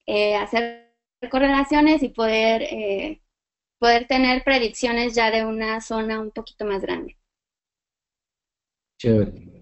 eh, 0.05 0.37
hacer 0.37 0.93
correlaciones 1.31 2.03
y 2.03 2.11
poder, 2.11 2.65
eh, 2.65 3.23
poder 3.79 4.07
tener 4.09 4.45
predicciones 4.45 5.15
ya 5.15 5.31
de 5.31 5.47
una 5.47 5.81
zona 5.81 6.21
un 6.21 6.33
poquito 6.33 6.67
más 6.67 6.83
grande. 6.83 7.17
Chévere. 8.99 9.62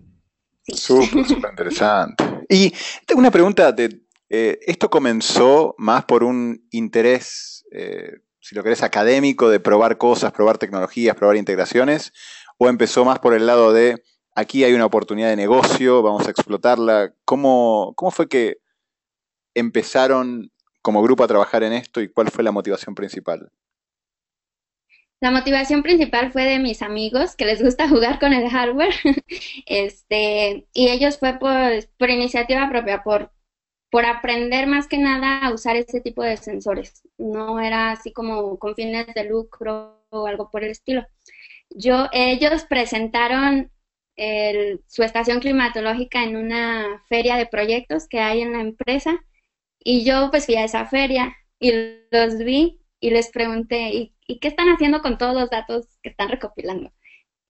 Súper, 0.74 1.26
súper 1.26 1.50
interesante. 1.50 2.24
Y 2.48 2.72
tengo 3.06 3.20
una 3.20 3.30
pregunta 3.30 3.72
de, 3.72 4.00
eh, 4.32 4.60
¿Esto 4.64 4.88
comenzó 4.88 5.74
más 5.76 6.04
por 6.04 6.22
un 6.22 6.64
interés, 6.70 7.66
eh, 7.72 8.12
si 8.38 8.54
lo 8.54 8.62
querés, 8.62 8.84
académico 8.84 9.50
de 9.50 9.58
probar 9.58 9.98
cosas, 9.98 10.32
probar 10.32 10.56
tecnologías, 10.56 11.16
probar 11.16 11.36
integraciones? 11.36 12.12
¿O 12.56 12.68
empezó 12.68 13.04
más 13.04 13.18
por 13.18 13.34
el 13.34 13.46
lado 13.46 13.72
de 13.72 14.04
aquí 14.36 14.62
hay 14.62 14.72
una 14.72 14.86
oportunidad 14.86 15.30
de 15.30 15.36
negocio, 15.36 16.02
vamos 16.02 16.28
a 16.28 16.30
explotarla? 16.30 17.12
¿Cómo, 17.24 17.92
cómo 17.96 18.12
fue 18.12 18.28
que 18.28 18.58
empezaron 19.54 20.52
como 20.80 21.02
grupo 21.02 21.24
a 21.24 21.28
trabajar 21.28 21.64
en 21.64 21.72
esto 21.72 22.00
y 22.00 22.08
cuál 22.08 22.30
fue 22.30 22.44
la 22.44 22.52
motivación 22.52 22.94
principal? 22.94 23.50
La 25.20 25.30
motivación 25.30 25.82
principal 25.82 26.32
fue 26.32 26.44
de 26.44 26.58
mis 26.58 26.80
amigos 26.80 27.36
que 27.36 27.44
les 27.44 27.62
gusta 27.62 27.88
jugar 27.90 28.18
con 28.18 28.32
el 28.32 28.48
hardware. 28.48 28.94
este, 29.66 30.66
y 30.72 30.88
ellos 30.88 31.18
fue 31.18 31.38
por, 31.38 32.10
iniciativa 32.10 32.68
propia, 32.70 33.02
por, 33.02 33.30
por 33.90 34.06
aprender 34.06 34.66
más 34.66 34.88
que 34.88 34.98
nada 34.98 35.40
a 35.40 35.52
usar 35.52 35.76
ese 35.76 36.00
tipo 36.00 36.22
de 36.22 36.36
sensores. 36.36 37.02
No 37.18 37.60
era 37.60 37.92
así 37.92 38.12
como 38.12 38.58
con 38.58 38.74
fines 38.74 39.06
de 39.14 39.24
lucro 39.24 40.04
o 40.10 40.26
algo 40.26 40.50
por 40.50 40.64
el 40.64 40.70
estilo. 40.70 41.06
Yo, 41.70 42.08
ellos 42.12 42.64
presentaron 42.64 43.70
su 44.86 45.02
estación 45.02 45.40
climatológica 45.40 46.22
en 46.24 46.36
una 46.36 47.02
feria 47.08 47.36
de 47.36 47.46
proyectos 47.46 48.06
que 48.06 48.20
hay 48.20 48.42
en 48.42 48.52
la 48.52 48.60
empresa 48.60 49.18
y 49.82 50.04
yo 50.04 50.30
pues 50.30 50.44
fui 50.44 50.56
a 50.56 50.64
esa 50.64 50.84
feria 50.84 51.34
y 51.58 51.72
los 52.10 52.36
vi 52.38 52.79
y 53.00 53.10
les 53.10 53.30
pregunté, 53.30 54.12
¿y, 54.26 54.38
qué 54.40 54.48
están 54.48 54.68
haciendo 54.68 55.00
con 55.02 55.18
todos 55.18 55.34
los 55.34 55.50
datos 55.50 55.86
que 56.02 56.10
están 56.10 56.28
recopilando? 56.28 56.92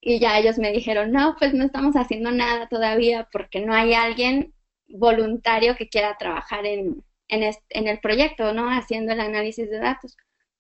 Y 0.01 0.21
ya 0.21 0.39
ellos 0.39 0.59
me 0.59 0.73
dijeron, 0.73 1.13
no, 1.13 1.37
pues 1.39 1.53
no 1.55 1.65
estamos 1.65 1.97
haciendo 1.97 2.31
nada 2.33 2.69
todavía 2.69 3.29
porque 3.33 3.61
no 3.61 3.75
hay 3.75 3.95
alguien 3.95 4.55
voluntario 4.89 5.77
que 5.77 5.89
quiera 5.89 6.17
trabajar 6.19 6.67
en, 6.67 7.05
en, 7.29 7.89
el 7.89 8.01
proyecto, 8.01 8.53
¿no? 8.55 8.71
Haciendo 8.71 9.13
el 9.13 9.21
análisis 9.21 9.71
de 9.71 9.79
datos. 9.79 10.17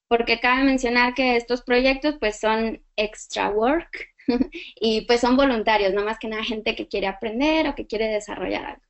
Porque 0.08 0.40
cabe 0.40 0.64
mencionar 0.64 1.14
que 1.14 1.36
estos 1.36 1.62
proyectos 1.62 2.16
pues 2.20 2.38
son 2.40 2.82
extra 2.96 3.50
work 3.50 4.08
y 4.80 5.02
pues 5.02 5.20
son 5.20 5.36
voluntarios, 5.36 5.94
no 5.94 6.04
más 6.04 6.18
que 6.18 6.28
nada 6.28 6.44
gente 6.44 6.74
que 6.76 6.88
quiere 6.88 7.06
aprender 7.06 7.68
o 7.68 7.74
que 7.74 7.86
quiere 7.86 8.08
desarrollar 8.08 8.64
algo. 8.64 8.82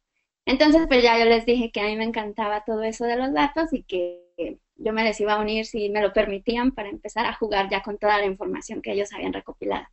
Entonces 0.46 0.86
pues 0.88 1.02
ya 1.02 1.18
yo 1.18 1.26
les 1.26 1.46
dije 1.46 1.70
que 1.70 1.80
a 1.80 1.84
mí 1.84 1.96
me 1.96 2.04
encantaba 2.04 2.64
todo 2.64 2.82
eso 2.82 3.04
de 3.04 3.16
los 3.16 3.32
datos 3.32 3.72
y 3.72 3.82
que 3.84 4.58
yo 4.80 4.92
me 4.92 5.04
les 5.04 5.20
iba 5.20 5.34
a 5.34 5.40
unir 5.40 5.66
si 5.66 5.90
me 5.90 6.00
lo 6.00 6.12
permitían 6.12 6.72
para 6.72 6.88
empezar 6.88 7.26
a 7.26 7.34
jugar 7.34 7.68
ya 7.70 7.82
con 7.82 7.98
toda 7.98 8.18
la 8.18 8.26
información 8.26 8.80
que 8.82 8.92
ellos 8.92 9.12
habían 9.12 9.32
recopilado. 9.32 9.86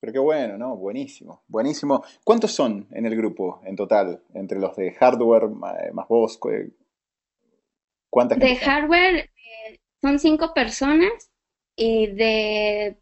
Pero 0.00 0.12
qué 0.12 0.18
bueno, 0.18 0.58
¿no? 0.58 0.76
Buenísimo, 0.76 1.42
buenísimo. 1.48 2.04
¿Cuántos 2.22 2.52
son 2.52 2.86
en 2.92 3.06
el 3.06 3.16
grupo 3.16 3.60
en 3.64 3.74
total, 3.74 4.22
entre 4.34 4.60
los 4.60 4.76
de 4.76 4.92
hardware 4.92 5.48
más 5.48 6.08
vos? 6.08 6.38
¿Cuántas? 8.10 8.38
De 8.38 8.56
hardware 8.56 9.16
eh, 9.16 9.80
son 10.02 10.18
cinco 10.18 10.52
personas 10.54 11.30
y 11.74 12.08
de 12.08 12.98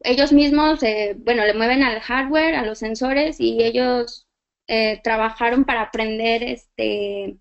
ellos 0.00 0.32
mismos, 0.32 0.82
eh, 0.82 1.16
bueno, 1.18 1.44
le 1.44 1.54
mueven 1.54 1.82
al 1.82 2.00
hardware, 2.00 2.54
a 2.54 2.64
los 2.64 2.78
sensores 2.78 3.40
y 3.40 3.62
ellos 3.62 4.26
eh, 4.66 5.00
trabajaron 5.02 5.64
para 5.64 5.82
aprender 5.82 6.42
este, 6.42 7.38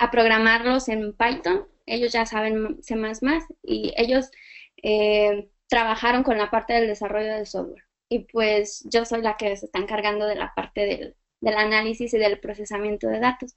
a 0.00 0.10
programarlos 0.10 0.88
en 0.88 1.12
Python. 1.12 1.66
Ellos 1.86 2.12
ya 2.12 2.26
saben 2.26 2.82
C++ 2.82 2.96
y 3.62 3.92
ellos 3.96 4.30
trabajaron 5.68 6.22
con 6.22 6.38
la 6.38 6.50
parte 6.50 6.72
del 6.72 6.88
desarrollo 6.88 7.34
del 7.34 7.46
software. 7.46 7.84
Y 8.08 8.20
pues 8.20 8.82
yo 8.90 9.04
soy 9.04 9.22
la 9.22 9.36
que 9.36 9.56
se 9.56 9.66
está 9.66 9.78
encargando 9.78 10.26
de 10.26 10.34
la 10.34 10.52
parte 10.56 10.86
del, 10.86 11.16
del 11.40 11.54
análisis 11.54 12.12
y 12.14 12.18
del 12.18 12.40
procesamiento 12.40 13.08
de 13.08 13.20
datos. 13.20 13.56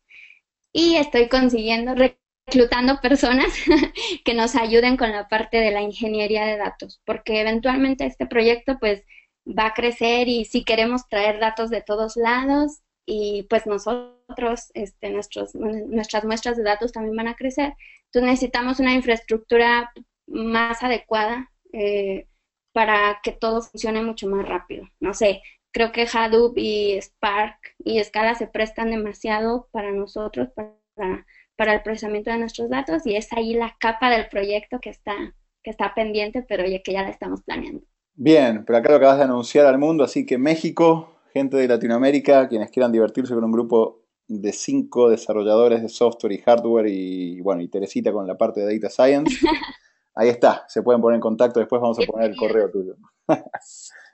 Y 0.73 0.97
estoy 0.97 1.29
consiguiendo, 1.29 1.95
reclutando 1.95 2.99
personas 3.01 3.53
que 4.25 4.33
nos 4.33 4.55
ayuden 4.55 4.97
con 4.97 5.11
la 5.11 5.27
parte 5.29 5.57
de 5.57 5.71
la 5.71 5.81
ingeniería 5.81 6.45
de 6.45 6.57
datos, 6.57 7.01
porque 7.05 7.39
eventualmente 7.39 8.05
este 8.05 8.25
proyecto 8.27 8.77
pues 8.79 9.03
va 9.47 9.67
a 9.67 9.73
crecer 9.73 10.27
y 10.27 10.45
si 10.45 10.65
queremos 10.65 11.07
traer 11.07 11.39
datos 11.39 11.69
de 11.69 11.81
todos 11.81 12.17
lados 12.17 12.81
y 13.05 13.43
pues 13.49 13.65
nosotros, 13.65 14.71
este, 14.73 15.09
nuestros, 15.09 15.55
nuestras 15.55 16.23
muestras 16.25 16.57
de 16.57 16.63
datos 16.63 16.91
también 16.91 17.15
van 17.15 17.27
a 17.27 17.35
crecer. 17.35 17.73
Entonces 18.05 18.31
necesitamos 18.31 18.79
una 18.79 18.93
infraestructura 18.93 19.91
más 20.27 20.83
adecuada 20.83 21.51
eh, 21.73 22.27
para 22.71 23.19
que 23.23 23.31
todo 23.31 23.61
funcione 23.61 24.01
mucho 24.01 24.27
más 24.27 24.47
rápido. 24.47 24.87
No 24.99 25.13
sé, 25.13 25.41
creo 25.71 25.91
que 25.91 26.07
Hadoop 26.11 26.57
y 26.57 26.99
Spark 27.01 27.57
y 27.83 28.03
Scala 28.03 28.35
se 28.35 28.47
prestan 28.47 28.91
demasiado 28.91 29.67
para 29.71 29.91
nosotros, 29.91 30.49
para, 30.55 31.25
para 31.55 31.73
el 31.73 31.81
procesamiento 31.81 32.31
de 32.31 32.37
nuestros 32.37 32.69
datos 32.69 33.05
y 33.05 33.15
es 33.15 33.31
ahí 33.33 33.53
la 33.53 33.75
capa 33.79 34.09
del 34.09 34.27
proyecto 34.29 34.79
que 34.79 34.89
está, 34.89 35.15
que 35.61 35.71
está 35.71 35.93
pendiente, 35.93 36.43
pero 36.47 36.65
ya 36.65 36.81
que 36.81 36.93
ya 36.93 37.03
la 37.03 37.09
estamos 37.09 37.41
planeando. 37.43 37.85
Bien, 38.15 38.63
pero 38.65 38.77
acá 38.77 38.89
lo 38.89 38.97
acabas 38.97 39.17
de 39.17 39.23
anunciar 39.23 39.65
al 39.65 39.79
mundo, 39.79 40.03
así 40.03 40.25
que 40.25 40.37
México, 40.37 41.12
gente 41.33 41.57
de 41.57 41.67
Latinoamérica, 41.67 42.47
quienes 42.47 42.71
quieran 42.71 42.91
divertirse 42.91 43.33
con 43.33 43.43
un 43.43 43.51
grupo 43.51 44.03
de 44.27 44.53
cinco 44.53 45.09
desarrolladores 45.09 45.81
de 45.81 45.89
software 45.89 46.33
y 46.33 46.37
hardware 46.39 46.87
y 46.87 47.41
bueno, 47.41 47.61
y 47.61 47.67
Teresita 47.67 48.11
con 48.11 48.27
la 48.27 48.37
parte 48.37 48.61
de 48.61 48.77
Data 48.77 48.89
Science. 48.89 49.35
Ahí 50.15 50.29
está, 50.29 50.63
se 50.67 50.83
pueden 50.83 51.01
poner 51.01 51.15
en 51.15 51.21
contacto, 51.21 51.59
después 51.59 51.81
vamos 51.81 51.97
a 51.99 52.05
poner 52.05 52.31
el 52.31 52.37
correo 52.37 52.69
tuyo. 52.69 52.95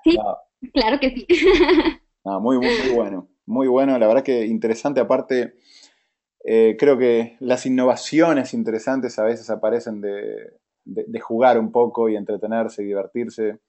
Sí, 0.02 0.18
claro 0.72 0.98
que 0.98 1.10
sí. 1.10 1.28
muy, 2.24 2.58
muy, 2.58 2.96
bueno, 2.96 3.28
muy 3.46 3.68
bueno, 3.68 4.00
la 4.00 4.08
verdad 4.08 4.24
que 4.24 4.46
interesante, 4.46 5.02
aparte, 5.02 5.56
eh, 6.46 6.78
creo 6.80 6.98
que 6.98 7.36
las 7.42 7.66
innovaciones 7.66 8.54
interesantes 8.54 9.20
a 9.20 9.24
veces 9.24 9.50
aparecen 9.50 10.00
de, 10.00 10.54
jugar 11.20 11.60
un 11.60 11.74
poco 11.74 12.08
y 12.08 12.16
entretenerse 12.16 12.82
y 12.82 12.86
divertirse 12.86 13.60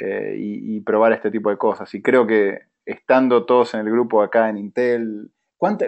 eh, 0.00 0.34
y, 0.38 0.80
probar 0.80 1.12
este 1.12 1.30
tipo 1.30 1.50
de 1.50 1.56
cosas. 1.56 1.92
Y 1.94 2.02
creo 2.02 2.26
que 2.26 2.60
estando 2.84 3.44
todos 3.46 3.74
en 3.74 3.80
el 3.80 3.90
grupo 3.90 4.22
acá 4.22 4.48
en 4.48 4.58
Intel, 4.58 5.30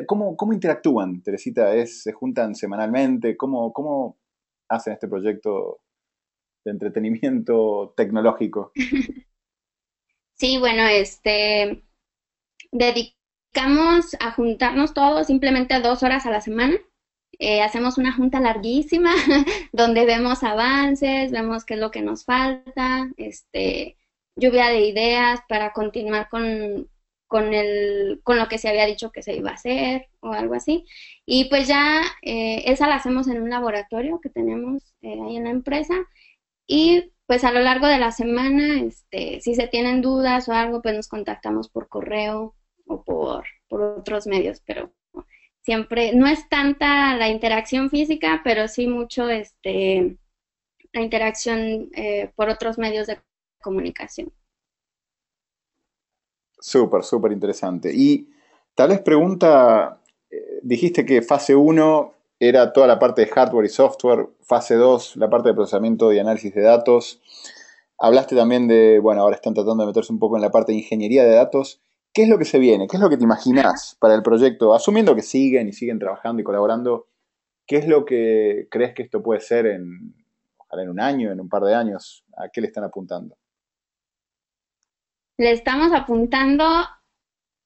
cómo, 0.06 0.36
cómo, 0.36 0.52
interactúan, 0.52 1.22
Teresita? 1.22 1.74
¿Es, 1.74 2.02
¿Se 2.02 2.12
juntan 2.12 2.54
semanalmente? 2.54 3.36
¿Cómo, 3.36 3.72
¿Cómo 3.72 4.18
hacen 4.68 4.94
este 4.94 5.08
proyecto 5.08 5.80
de 6.64 6.70
entretenimiento 6.72 7.94
tecnológico? 7.96 8.72
Sí, 10.40 10.56
bueno, 10.60 10.86
este, 10.86 11.82
dedicamos 12.70 14.14
a 14.20 14.30
juntarnos 14.30 14.94
todos 14.94 15.26
simplemente 15.26 15.80
dos 15.80 16.04
horas 16.04 16.26
a 16.26 16.30
la 16.30 16.40
semana. 16.40 16.76
Eh, 17.40 17.60
hacemos 17.60 17.98
una 17.98 18.12
junta 18.12 18.38
larguísima 18.38 19.12
donde 19.72 20.06
vemos 20.06 20.44
avances, 20.44 21.32
vemos 21.32 21.64
qué 21.64 21.74
es 21.74 21.80
lo 21.80 21.90
que 21.90 22.02
nos 22.02 22.24
falta, 22.24 23.10
este, 23.16 23.97
lluvia 24.38 24.68
de 24.68 24.86
ideas 24.86 25.40
para 25.48 25.72
continuar 25.72 26.28
con, 26.28 26.88
con, 27.26 27.54
el, 27.54 28.20
con 28.24 28.38
lo 28.38 28.48
que 28.48 28.58
se 28.58 28.68
había 28.68 28.86
dicho 28.86 29.12
que 29.12 29.22
se 29.22 29.34
iba 29.34 29.50
a 29.50 29.54
hacer 29.54 30.08
o 30.20 30.32
algo 30.32 30.54
así. 30.54 30.84
Y 31.26 31.46
pues 31.50 31.68
ya 31.68 32.02
eh, 32.22 32.64
esa 32.66 32.88
la 32.88 32.96
hacemos 32.96 33.28
en 33.28 33.42
un 33.42 33.50
laboratorio 33.50 34.20
que 34.20 34.30
tenemos 34.30 34.94
eh, 35.02 35.18
ahí 35.26 35.36
en 35.36 35.44
la 35.44 35.50
empresa 35.50 35.94
y 36.66 37.12
pues 37.26 37.44
a 37.44 37.52
lo 37.52 37.60
largo 37.60 37.86
de 37.86 37.98
la 37.98 38.10
semana, 38.12 38.80
este, 38.80 39.40
si 39.42 39.54
se 39.54 39.68
tienen 39.68 40.00
dudas 40.00 40.48
o 40.48 40.52
algo, 40.52 40.80
pues 40.82 40.94
nos 40.94 41.08
contactamos 41.08 41.68
por 41.68 41.88
correo 41.88 42.54
o 42.86 43.04
por, 43.04 43.44
por 43.68 43.82
otros 43.82 44.26
medios, 44.26 44.62
pero 44.64 44.92
siempre, 45.60 46.14
no 46.14 46.26
es 46.26 46.48
tanta 46.48 47.16
la 47.16 47.28
interacción 47.28 47.90
física, 47.90 48.40
pero 48.44 48.66
sí 48.68 48.86
mucho 48.86 49.28
este, 49.28 50.16
la 50.92 51.02
interacción 51.02 51.90
eh, 51.94 52.30
por 52.34 52.48
otros 52.48 52.78
medios 52.78 53.06
de 53.06 53.18
comunicación. 53.68 54.32
Súper, 56.58 57.04
súper 57.04 57.32
interesante. 57.32 57.92
Y 57.94 58.28
tal 58.74 58.88
vez 58.88 59.00
pregunta, 59.00 60.00
eh, 60.30 60.60
dijiste 60.62 61.04
que 61.04 61.22
fase 61.22 61.54
1 61.54 62.12
era 62.40 62.72
toda 62.72 62.86
la 62.86 62.98
parte 62.98 63.22
de 63.22 63.28
hardware 63.28 63.66
y 63.66 63.68
software, 63.68 64.28
fase 64.42 64.76
2, 64.76 65.16
la 65.16 65.28
parte 65.28 65.50
de 65.50 65.54
procesamiento 65.54 66.12
y 66.12 66.18
análisis 66.18 66.54
de 66.54 66.62
datos. 66.62 67.20
Hablaste 67.98 68.36
también 68.36 68.68
de, 68.68 69.00
bueno, 69.00 69.22
ahora 69.22 69.36
están 69.36 69.54
tratando 69.54 69.82
de 69.82 69.88
meterse 69.88 70.12
un 70.12 70.18
poco 70.18 70.36
en 70.36 70.42
la 70.42 70.50
parte 70.50 70.72
de 70.72 70.78
ingeniería 70.78 71.24
de 71.24 71.34
datos. 71.34 71.80
¿Qué 72.12 72.22
es 72.22 72.28
lo 72.28 72.38
que 72.38 72.44
se 72.44 72.58
viene? 72.58 72.86
¿Qué 72.88 72.96
es 72.96 73.02
lo 73.02 73.10
que 73.10 73.16
te 73.16 73.24
imaginas 73.24 73.96
para 74.00 74.14
el 74.14 74.22
proyecto? 74.22 74.74
Asumiendo 74.74 75.14
que 75.14 75.22
siguen 75.22 75.68
y 75.68 75.72
siguen 75.72 75.98
trabajando 75.98 76.40
y 76.40 76.44
colaborando, 76.44 77.06
¿qué 77.66 77.76
es 77.76 77.86
lo 77.86 78.04
que 78.04 78.66
crees 78.70 78.94
que 78.94 79.02
esto 79.02 79.22
puede 79.22 79.40
ser 79.40 79.66
en, 79.66 80.14
ojalá 80.56 80.84
en 80.84 80.88
un 80.90 81.00
año, 81.00 81.30
en 81.30 81.40
un 81.40 81.48
par 81.48 81.64
de 81.64 81.74
años? 81.74 82.24
¿A 82.36 82.48
qué 82.48 82.60
le 82.60 82.68
están 82.68 82.84
apuntando? 82.84 83.36
Le 85.38 85.52
estamos 85.52 85.92
apuntando 85.92 86.64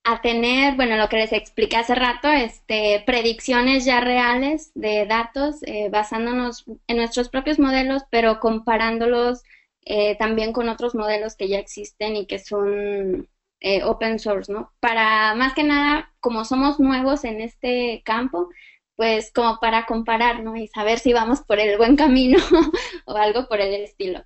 a 0.05 0.21
tener, 0.21 0.75
bueno, 0.77 0.97
lo 0.97 1.09
que 1.09 1.17
les 1.17 1.33
expliqué 1.33 1.77
hace 1.77 1.95
rato, 1.95 2.29
este, 2.29 3.03
predicciones 3.07 3.87
ya 3.87 4.01
reales 4.01 4.73
de 4.75 5.07
datos, 5.07 5.63
eh, 5.63 5.89
basándonos 5.91 6.67
en 6.87 6.97
nuestros 6.99 7.31
propios 7.31 7.59
modelos, 7.59 8.03
pero 8.11 8.41
comparándolos 8.41 9.43
eh, 9.87 10.17
también 10.19 10.53
con 10.53 10.69
otros 10.69 10.95
modelos 10.95 11.35
que 11.35 11.49
ya 11.49 11.59
existen 11.59 12.17
y 12.17 12.27
que 12.27 12.39
son 12.39 13.29
eh, 13.61 13.83
open 13.85 14.19
source, 14.19 14.53
¿no? 14.53 14.73
Para, 14.81 15.35
más 15.35 15.55
que 15.55 15.63
nada, 15.65 16.13
como 16.21 16.45
somos 16.45 16.79
nuevos 16.79 17.25
en 17.25 17.41
este 17.41 18.03
campo, 18.05 18.49
pues 18.97 19.33
como 19.33 19.59
para 19.61 19.87
comparar, 19.87 20.43
¿no? 20.43 20.57
Y 20.57 20.67
saber 20.69 20.99
si 20.99 21.15
vamos 21.15 21.41
por 21.41 21.59
el 21.59 21.79
buen 21.79 21.97
camino 21.97 22.39
o 23.07 23.17
algo 23.17 23.49
por 23.49 23.61
el 23.61 23.73
estilo. 23.83 24.25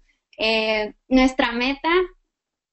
nuestra 1.09 1.53
meta 1.53 1.91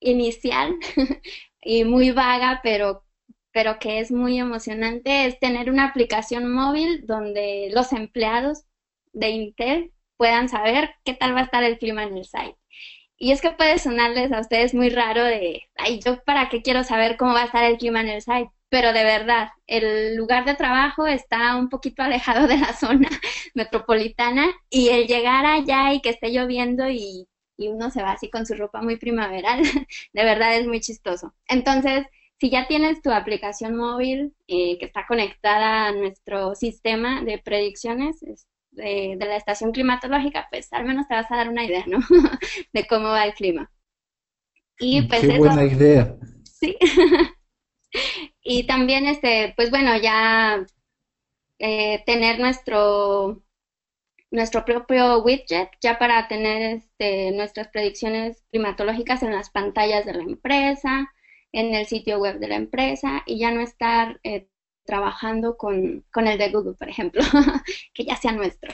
inicial 0.03 0.75
y 1.61 1.83
muy 1.85 2.11
vaga, 2.11 2.59
pero, 2.63 3.03
pero 3.51 3.79
que 3.79 3.99
es 3.99 4.11
muy 4.11 4.39
emocionante, 4.39 5.25
es 5.25 5.39
tener 5.39 5.69
una 5.71 5.85
aplicación 5.85 6.51
móvil 6.51 7.05
donde 7.05 7.69
los 7.73 7.93
empleados 7.93 8.63
de 9.13 9.29
Intel 9.29 9.93
puedan 10.17 10.49
saber 10.49 10.91
qué 11.03 11.13
tal 11.13 11.35
va 11.35 11.41
a 11.41 11.43
estar 11.43 11.63
el 11.63 11.77
clima 11.77 12.03
en 12.03 12.17
el 12.17 12.25
site. 12.25 12.57
Y 13.17 13.31
es 13.31 13.41
que 13.41 13.51
puede 13.51 13.79
sonarles 13.79 14.31
a 14.33 14.41
ustedes 14.41 14.73
muy 14.73 14.89
raro 14.89 15.23
de, 15.23 15.63
ay, 15.75 15.99
yo 16.05 16.21
para 16.23 16.49
qué 16.49 16.61
quiero 16.61 16.83
saber 16.83 17.15
cómo 17.17 17.33
va 17.33 17.43
a 17.43 17.45
estar 17.45 17.63
el 17.63 17.77
clima 17.77 18.01
en 18.01 18.09
el 18.09 18.21
site, 18.21 18.49
pero 18.69 18.91
de 18.91 19.03
verdad, 19.03 19.49
el 19.67 20.15
lugar 20.15 20.45
de 20.45 20.55
trabajo 20.55 21.05
está 21.07 21.55
un 21.55 21.69
poquito 21.69 22.03
alejado 22.03 22.47
de 22.47 22.57
la 22.57 22.73
zona 22.79 23.09
metropolitana 23.53 24.47
y 24.69 24.89
el 24.89 25.07
llegar 25.07 25.45
allá 25.45 25.93
y 25.93 26.01
que 26.01 26.09
esté 26.09 26.31
lloviendo 26.31 26.89
y 26.89 27.27
y 27.57 27.67
uno 27.67 27.91
se 27.91 28.01
va 28.01 28.11
así 28.13 28.29
con 28.29 28.45
su 28.45 28.55
ropa 28.55 28.81
muy 28.81 28.97
primaveral, 28.97 29.61
de 30.13 30.23
verdad 30.23 30.57
es 30.57 30.67
muy 30.67 30.79
chistoso. 30.79 31.33
Entonces, 31.47 32.05
si 32.39 32.49
ya 32.49 32.67
tienes 32.67 33.01
tu 33.01 33.11
aplicación 33.11 33.75
móvil 33.75 34.35
eh, 34.47 34.77
que 34.77 34.85
está 34.85 35.05
conectada 35.07 35.87
a 35.87 35.91
nuestro 35.91 36.55
sistema 36.55 37.23
de 37.23 37.37
predicciones 37.37 38.19
de, 38.71 39.15
la 39.19 39.35
estación 39.37 39.71
climatológica, 39.71 40.47
pues 40.49 40.71
al 40.73 40.85
menos 40.85 41.07
te 41.07 41.15
vas 41.15 41.31
a 41.31 41.37
dar 41.37 41.49
una 41.49 41.63
idea, 41.63 41.85
¿no? 41.87 41.99
de 42.73 42.87
cómo 42.87 43.09
va 43.09 43.25
el 43.25 43.33
clima. 43.33 43.71
Y 44.79 45.03
pues 45.03 45.21
Qué 45.21 45.37
buena 45.37 45.63
idea. 45.63 46.17
Sí. 46.43 46.75
y 48.43 48.65
también, 48.65 49.05
este, 49.05 49.53
pues 49.55 49.69
bueno, 49.69 49.95
ya 49.97 50.65
eh, 51.59 52.03
tener 52.05 52.39
nuestro 52.39 53.42
nuestro 54.33 54.65
propio 54.65 55.19
widget 55.19 55.69
ya 55.79 55.99
para 55.99 56.27
tener 56.27 56.77
este, 56.77 57.31
nuestras 57.31 57.67
predicciones 57.67 58.43
climatológicas 58.51 59.21
en 59.21 59.31
las 59.31 59.51
pantallas 59.51 60.05
de 60.07 60.13
la 60.13 60.23
empresa, 60.23 61.07
en 61.51 61.75
el 61.75 61.85
sitio 61.85 62.17
web 62.17 62.39
de 62.39 62.47
la 62.47 62.55
empresa 62.55 63.21
y 63.27 63.37
ya 63.37 63.51
no 63.51 63.61
estar 63.61 64.19
eh, 64.23 64.47
trabajando 64.85 65.55
con, 65.55 66.03
con, 66.11 66.27
el 66.27 66.39
de 66.39 66.49
Google, 66.49 66.73
por 66.73 66.89
ejemplo, 66.89 67.21
que 67.93 68.05
ya 68.05 68.15
sea 68.15 68.31
nuestro. 68.31 68.73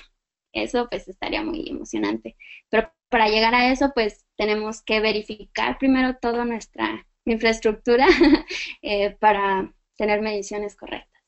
Eso 0.53 0.87
pues 0.89 1.09
estaría 1.09 1.43
muy 1.43 1.67
emocionante. 1.69 2.37
Pero 2.69 2.93
para 3.09 3.27
llegar 3.27 3.53
a 3.53 3.69
eso 3.71 3.91
pues 3.93 4.25
tenemos 4.37 4.81
que 4.81 5.01
verificar 5.01 5.77
primero 5.77 6.15
toda 6.21 6.45
nuestra 6.45 7.05
infraestructura 7.25 8.07
eh, 8.81 9.11
para 9.19 9.73
tener 9.97 10.21
mediciones 10.21 10.77
correctas. 10.77 11.18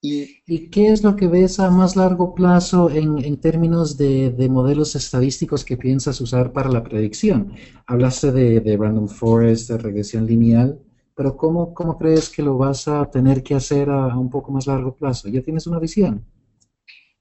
¿Y, 0.00 0.68
qué 0.70 0.88
es 0.92 1.02
lo 1.02 1.16
que 1.16 1.26
ves 1.26 1.58
a 1.58 1.70
más 1.70 1.96
largo 1.96 2.32
plazo 2.34 2.88
en, 2.88 3.40
términos 3.40 3.98
de, 3.98 4.48
modelos 4.48 4.94
estadísticos 4.94 5.64
que 5.64 5.76
piensas 5.76 6.20
usar 6.20 6.52
para 6.52 6.70
la 6.70 6.84
predicción? 6.84 7.54
Hablaste 7.86 8.30
de, 8.30 8.76
random 8.76 9.08
forest, 9.08 9.70
de 9.70 9.78
regresión 9.78 10.26
lineal, 10.26 10.78
pero 11.16 11.36
¿cómo, 11.36 11.74
¿cómo, 11.74 11.98
crees 11.98 12.28
que 12.28 12.42
lo 12.42 12.56
vas 12.56 12.86
a 12.86 13.10
tener 13.10 13.42
que 13.42 13.56
hacer 13.56 13.90
a, 13.90 14.16
un 14.16 14.30
poco 14.30 14.52
más 14.52 14.68
largo 14.68 14.94
plazo? 14.94 15.28
¿Ya 15.28 15.42
tienes 15.42 15.66
una 15.66 15.80
visión? 15.80 16.24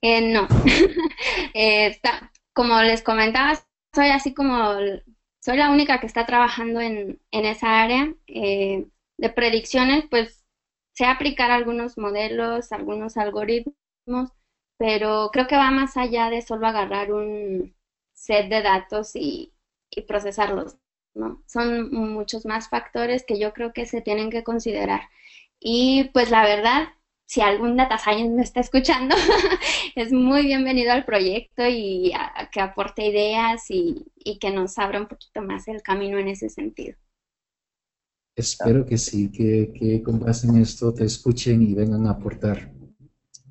Eh, 0.02 0.34
no. 0.34 0.48
Eh, 1.60 2.00
como 2.54 2.80
les 2.84 3.02
comentaba, 3.02 3.60
soy 3.92 4.10
así 4.10 4.32
como, 4.36 4.76
soy 5.40 5.58
la 5.58 5.72
única 5.72 6.00
que 6.00 6.06
está 6.06 6.28
trabajando 6.28 6.80
en, 6.80 7.20
esa 7.32 7.82
área 7.82 8.14
eh, 8.28 8.86
de 9.18 9.30
predicciones, 9.30 10.06
pues 10.08 10.37
sé 10.98 11.06
aplicar 11.06 11.52
algunos 11.52 11.98
modelos, 11.98 12.72
algunos 12.72 13.18
algoritmos, 13.18 14.32
pero 14.78 15.30
creo 15.32 15.48
que 15.48 15.56
va 15.56 15.70
más 15.72 15.96
allá 15.98 16.30
de 16.32 16.42
solo 16.42 16.68
agarrar 16.68 17.14
un 17.14 17.76
set 18.14 18.50
de 18.50 18.64
datos 18.64 19.16
y, 19.16 19.54
procesarlos, 20.08 20.78
¿no? 21.16 21.44
Son 21.48 21.92
muchos 21.92 22.46
más 22.46 22.70
factores 22.70 23.26
que 23.26 23.40
yo 23.40 23.54
creo 23.54 23.74
que 23.74 23.86
se 23.86 24.02
tienen 24.02 24.30
que 24.32 24.44
considerar. 24.44 25.02
Y 25.60 26.06
pues 26.14 26.32
la 26.32 26.44
verdad, 26.44 26.90
si 27.26 27.42
algún 27.42 27.78
data 27.78 27.98
science 27.98 28.36
me 28.36 28.44
está 28.44 28.60
escuchando, 28.62 29.16
es 29.96 30.12
muy 30.14 30.44
bienvenido 30.44 30.92
al 30.94 31.06
proyecto 31.06 31.68
y 31.68 32.14
a, 32.14 32.50
que 32.52 32.62
aporte 32.62 33.06
ideas 33.06 33.70
y, 33.70 34.06
y, 34.16 34.40
que 34.40 34.52
nos 34.52 34.78
abra 34.80 35.00
un 35.00 35.08
poquito 35.08 35.42
más 35.42 35.68
el 35.68 35.82
camino 35.84 36.18
en 36.20 36.30
ese 36.30 36.50
sentido. 36.50 36.98
Espero 38.38 38.86
que 38.86 39.00
sí, 39.00 39.32
que, 39.32 39.74
que 39.74 40.04
con 40.04 40.20
base 40.20 40.48
en 40.48 40.58
esto 40.58 40.94
te 40.94 41.04
escuchen 41.06 41.60
y 41.64 41.74
vengan 41.74 42.06
a 42.06 42.12
aportar. 42.12 42.72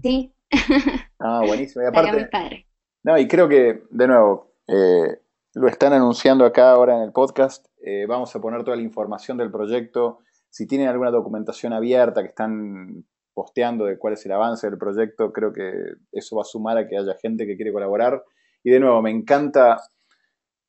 Sí. 0.01 0.33
Ah, 1.19 1.43
buenísimo. 1.45 1.83
Y 1.83 1.89
aparte, 1.89 2.27
padre. 2.27 2.67
No, 3.03 3.19
y 3.19 3.27
creo 3.27 3.49
que, 3.49 3.83
de 3.91 4.07
nuevo, 4.07 4.53
eh, 4.69 5.19
lo 5.55 5.67
están 5.67 5.95
anunciando 5.95 6.45
acá 6.45 6.71
ahora 6.71 6.95
en 6.99 7.03
el 7.03 7.13
podcast. 7.13 7.67
Eh, 7.85 8.05
vamos 8.07 8.37
a 8.37 8.41
poner 8.41 8.63
toda 8.63 8.77
la 8.77 8.83
información 8.83 9.39
del 9.39 9.51
proyecto. 9.51 10.21
Si 10.51 10.67
tienen 10.67 10.89
alguna 10.89 11.11
documentación 11.11 11.73
abierta 11.73 12.21
que 12.23 12.29
están 12.29 13.07
posteando 13.33 13.87
de 13.87 13.99
cuál 13.99 14.13
es 14.13 14.25
el 14.27 14.33
avance 14.33 14.69
del 14.69 14.79
proyecto, 14.79 15.33
creo 15.33 15.53
que 15.53 15.73
eso 16.13 16.37
va 16.37 16.43
a 16.43 16.45
sumar 16.45 16.77
a 16.79 16.87
que 16.87 16.99
haya 16.99 17.17
gente 17.21 17.47
que 17.47 17.57
quiere 17.57 17.73
colaborar. 17.73 18.23
Y 18.63 18.71
de 18.71 18.79
nuevo, 18.79 19.01
me 19.03 19.11
encanta 19.11 19.81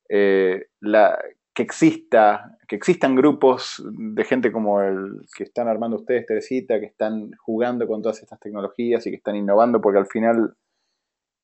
eh, 0.08 0.68
la, 0.80 1.18
que 1.58 1.64
exista, 1.64 2.56
que 2.68 2.76
existan 2.76 3.16
grupos 3.16 3.82
de 3.84 4.22
gente 4.22 4.52
como 4.52 4.80
el 4.80 5.22
que 5.36 5.42
están 5.42 5.66
armando 5.66 5.96
ustedes, 5.96 6.24
Teresita, 6.24 6.78
que 6.78 6.86
están 6.86 7.32
jugando 7.36 7.88
con 7.88 8.00
todas 8.00 8.22
estas 8.22 8.38
tecnologías 8.38 9.04
y 9.04 9.10
que 9.10 9.16
están 9.16 9.34
innovando, 9.34 9.80
porque 9.80 9.98
al 9.98 10.06
final 10.06 10.54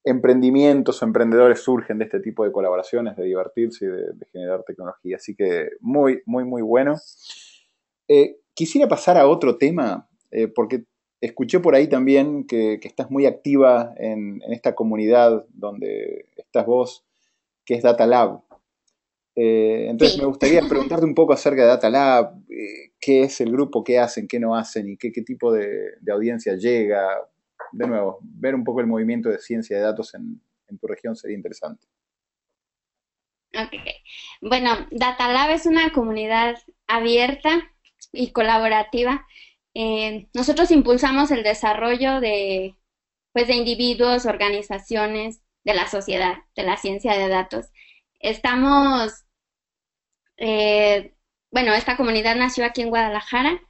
emprendimientos 0.04 1.02
o 1.02 1.04
emprendedores 1.04 1.58
surgen 1.58 1.98
de 1.98 2.04
este 2.04 2.20
tipo 2.20 2.44
de 2.44 2.52
colaboraciones, 2.52 3.16
de 3.16 3.24
divertirse 3.24 3.86
y 3.86 3.88
de, 3.88 4.26
generar 4.30 4.62
tecnología. 4.62 5.16
Así 5.16 5.34
que 5.34 5.70
muy, 5.80 6.22
muy, 6.26 6.44
muy 6.44 6.62
bueno. 6.62 6.94
Eh, 8.06 8.36
quisiera 8.54 8.86
pasar 8.86 9.16
a 9.16 9.26
otro 9.26 9.58
tema, 9.58 10.08
eh, 10.30 10.46
porque 10.46 10.84
escuché 11.20 11.58
por 11.58 11.74
ahí 11.74 11.88
también 11.88 12.46
que, 12.46 12.78
estás 12.84 13.10
muy 13.10 13.26
activa 13.26 13.92
en, 13.96 14.40
en, 14.46 14.52
esta 14.52 14.76
comunidad 14.76 15.44
donde 15.48 16.26
estás 16.36 16.66
vos, 16.66 17.04
que 17.64 17.74
es 17.74 17.82
Data 17.82 18.06
Lab. 18.06 18.43
Eh, 19.36 19.88
entonces 19.88 20.18
me 20.18 20.26
gustaría 20.26 20.60
preguntarte 20.68 21.04
un 21.04 21.14
poco 21.14 21.32
acerca 21.32 21.62
de 21.62 21.68
Data 21.68 21.90
Lab, 21.90 22.34
eh, 22.48 22.92
qué 23.00 23.22
es 23.22 23.40
el 23.40 23.50
grupo, 23.50 23.82
qué 23.82 23.98
hacen, 23.98 24.28
qué 24.28 24.38
no 24.38 24.54
hacen 24.54 24.88
y 24.88 24.96
qué, 24.96 25.10
tipo 25.10 25.52
de, 25.52 25.94
audiencia 26.10 26.54
llega. 26.56 27.06
De 27.72 27.86
nuevo, 27.86 28.18
ver 28.22 28.54
un 28.54 28.62
poco 28.62 28.80
el 28.80 28.86
movimiento 28.86 29.28
de 29.28 29.38
ciencia 29.38 29.76
de 29.76 29.82
datos 29.82 30.14
en, 30.14 30.40
tu 30.78 30.86
región 30.86 31.14
sería 31.14 31.36
interesante. 31.36 31.86
Ok. 33.56 33.72
Bueno, 34.40 34.70
Data 34.90 35.32
Lab 35.32 35.50
es 35.50 35.66
una 35.66 35.92
comunidad 35.92 36.56
abierta 36.88 37.62
y 38.12 38.32
colaborativa. 38.32 39.24
Eh, 39.74 40.28
nosotros 40.34 40.70
impulsamos 40.72 41.30
el 41.30 41.44
desarrollo 41.44 42.20
de, 42.20 42.76
pues, 43.32 43.46
de 43.46 43.54
individuos, 43.54 44.26
organizaciones, 44.26 45.40
de 45.64 45.74
la 45.74 45.88
sociedad, 45.88 46.38
de 46.56 46.64
la 46.64 46.76
ciencia 46.76 47.14
de 47.14 47.28
datos. 47.28 47.66
Estamos 48.20 49.23
eh, 50.36 51.14
bueno, 51.50 51.72
esta 51.72 51.96
comunidad 51.96 52.36
nació 52.36 52.64
aquí 52.64 52.82
en 52.82 52.90
Guadalajara, 52.90 53.60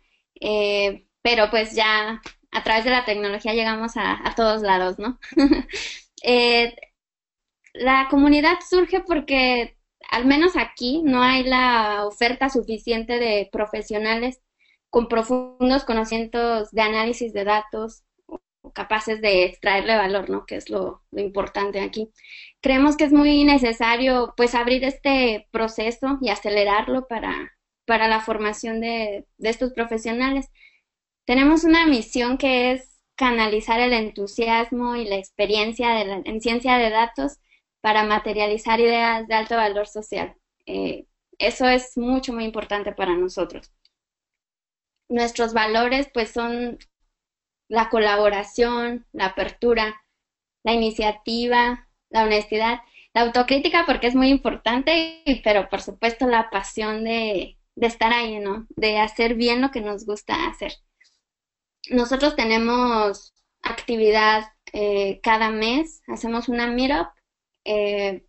eh, 0.41 1.07
pero 1.23 1.51
pues 1.51 1.75
ya 1.75 2.21
a 2.53 2.63
través 2.63 2.85
de 2.85 2.91
la 2.91 3.05
tecnología 3.05 3.53
llegamos 3.53 3.93
a, 3.97 4.33
todos 4.37 4.63
lados, 4.63 4.99
¿no? 4.99 5.19
Eh, 6.27 6.75
la 7.75 8.07
comunidad 8.09 8.55
surge 8.67 9.01
porque 9.01 9.77
al 10.11 10.25
menos 10.25 10.57
aquí 10.57 11.03
no 11.05 11.23
hay 11.23 11.45
la 11.45 12.07
oferta 12.07 12.49
suficiente 12.49 13.19
de 13.19 13.51
profesionales 13.53 14.41
con 14.89 15.09
profundos 15.09 15.85
conocimientos 15.85 16.71
de 16.71 16.81
análisis 16.81 17.35
de 17.35 17.45
datos 17.45 18.05
capaces 18.73 19.21
de 19.21 19.45
extraerle 19.45 19.97
valor, 19.97 20.31
¿no? 20.31 20.47
Que 20.47 20.57
es 20.57 20.71
lo, 20.71 21.03
importante 21.13 21.81
aquí. 21.81 22.11
Creemos 22.61 22.97
que 22.97 23.05
es 23.05 23.13
muy 23.13 23.45
necesario, 23.45 24.35
pues, 24.37 24.55
abrir 24.55 24.85
este 24.85 25.49
proceso 25.51 26.19
y 26.21 26.31
acelerarlo 26.31 27.07
para, 27.07 27.57
para 27.87 28.09
la 28.09 28.21
formación 28.21 28.81
de, 28.81 29.27
estos 29.39 29.73
profesionales. 29.73 30.49
Tenemos 31.27 31.65
una 31.65 31.87
misión 31.87 32.39
que 32.39 32.73
es 32.73 33.01
canalizar 33.17 33.81
el 33.81 33.93
entusiasmo 33.93 34.97
y 34.97 35.05
la 35.07 35.17
experiencia 35.17 35.91
de 35.95 36.23
en 36.25 36.41
ciencia 36.41 36.79
de 36.79 36.91
datos 36.91 37.39
para 37.81 38.05
materializar 38.05 38.81
ideas 38.81 39.27
de 39.29 39.35
alto 39.35 39.57
valor 39.57 39.87
social. 39.87 40.35
Eh, 40.67 41.07
eso 41.39 41.69
es 41.69 41.97
mucho, 41.97 42.33
muy 42.33 42.45
importante 42.45 42.93
para 42.93 43.15
nosotros. 43.17 43.73
Nuestros 45.09 45.53
valores, 45.53 46.09
pues, 46.13 46.31
son 46.31 46.79
la 47.69 47.89
colaboración, 47.89 49.07
la 49.13 49.27
apertura, 49.27 50.03
la 50.65 50.73
iniciativa, 50.73 51.89
la 52.11 52.25
honestidad, 52.25 52.81
la 53.13 53.23
autocrítica 53.23 53.85
porque 53.87 54.09
es 54.09 54.15
muy 54.15 54.29
importante, 54.29 55.23
pero 55.45 55.69
por 55.69 55.81
supuesto 55.81 56.27
la 56.27 56.51
pasión 56.51 57.05
de, 57.05 57.57
estar 57.77 58.13
ahí, 58.13 58.39
¿no? 58.39 58.67
De 58.71 58.99
hacer 58.99 59.35
bien 59.35 59.61
lo 59.61 59.71
que 59.71 59.81
nos 59.81 60.05
gusta 60.07 60.47
hacer. 60.47 60.73
Nosotros 61.91 62.35
tenemos 62.35 63.35
actividad 63.63 64.53
eh, 64.73 65.21
cada 65.23 65.51
mes, 65.51 66.03
hacemos 66.09 66.49
una 66.49 66.67
meetup, 66.67 67.09
eh, 67.65 68.27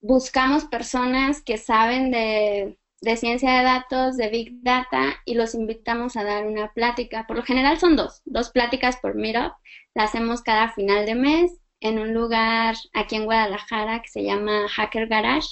buscamos 0.00 0.64
personas 0.64 1.42
que 1.42 1.58
saben 1.58 2.10
de 2.10 2.78
de 3.02 3.16
ciencia 3.16 3.58
de 3.58 3.64
datos, 3.64 4.16
de 4.16 4.28
Big 4.28 4.62
Data, 4.62 5.16
y 5.24 5.34
los 5.34 5.54
invitamos 5.54 6.16
a 6.16 6.22
dar 6.22 6.46
una 6.46 6.72
plática. 6.72 7.26
Por 7.26 7.36
lo 7.36 7.42
general 7.42 7.78
son 7.78 7.96
dos, 7.96 8.22
dos 8.24 8.50
pláticas 8.50 8.96
por 8.98 9.16
Meetup. 9.16 9.52
La 9.94 10.04
hacemos 10.04 10.42
cada 10.42 10.72
final 10.72 11.04
de 11.04 11.16
mes 11.16 11.52
en 11.80 11.98
un 11.98 12.14
lugar 12.14 12.76
aquí 12.94 13.16
en 13.16 13.24
Guadalajara 13.24 14.00
que 14.02 14.08
se 14.08 14.22
llama 14.22 14.68
Hacker 14.68 15.08
Garage. 15.08 15.48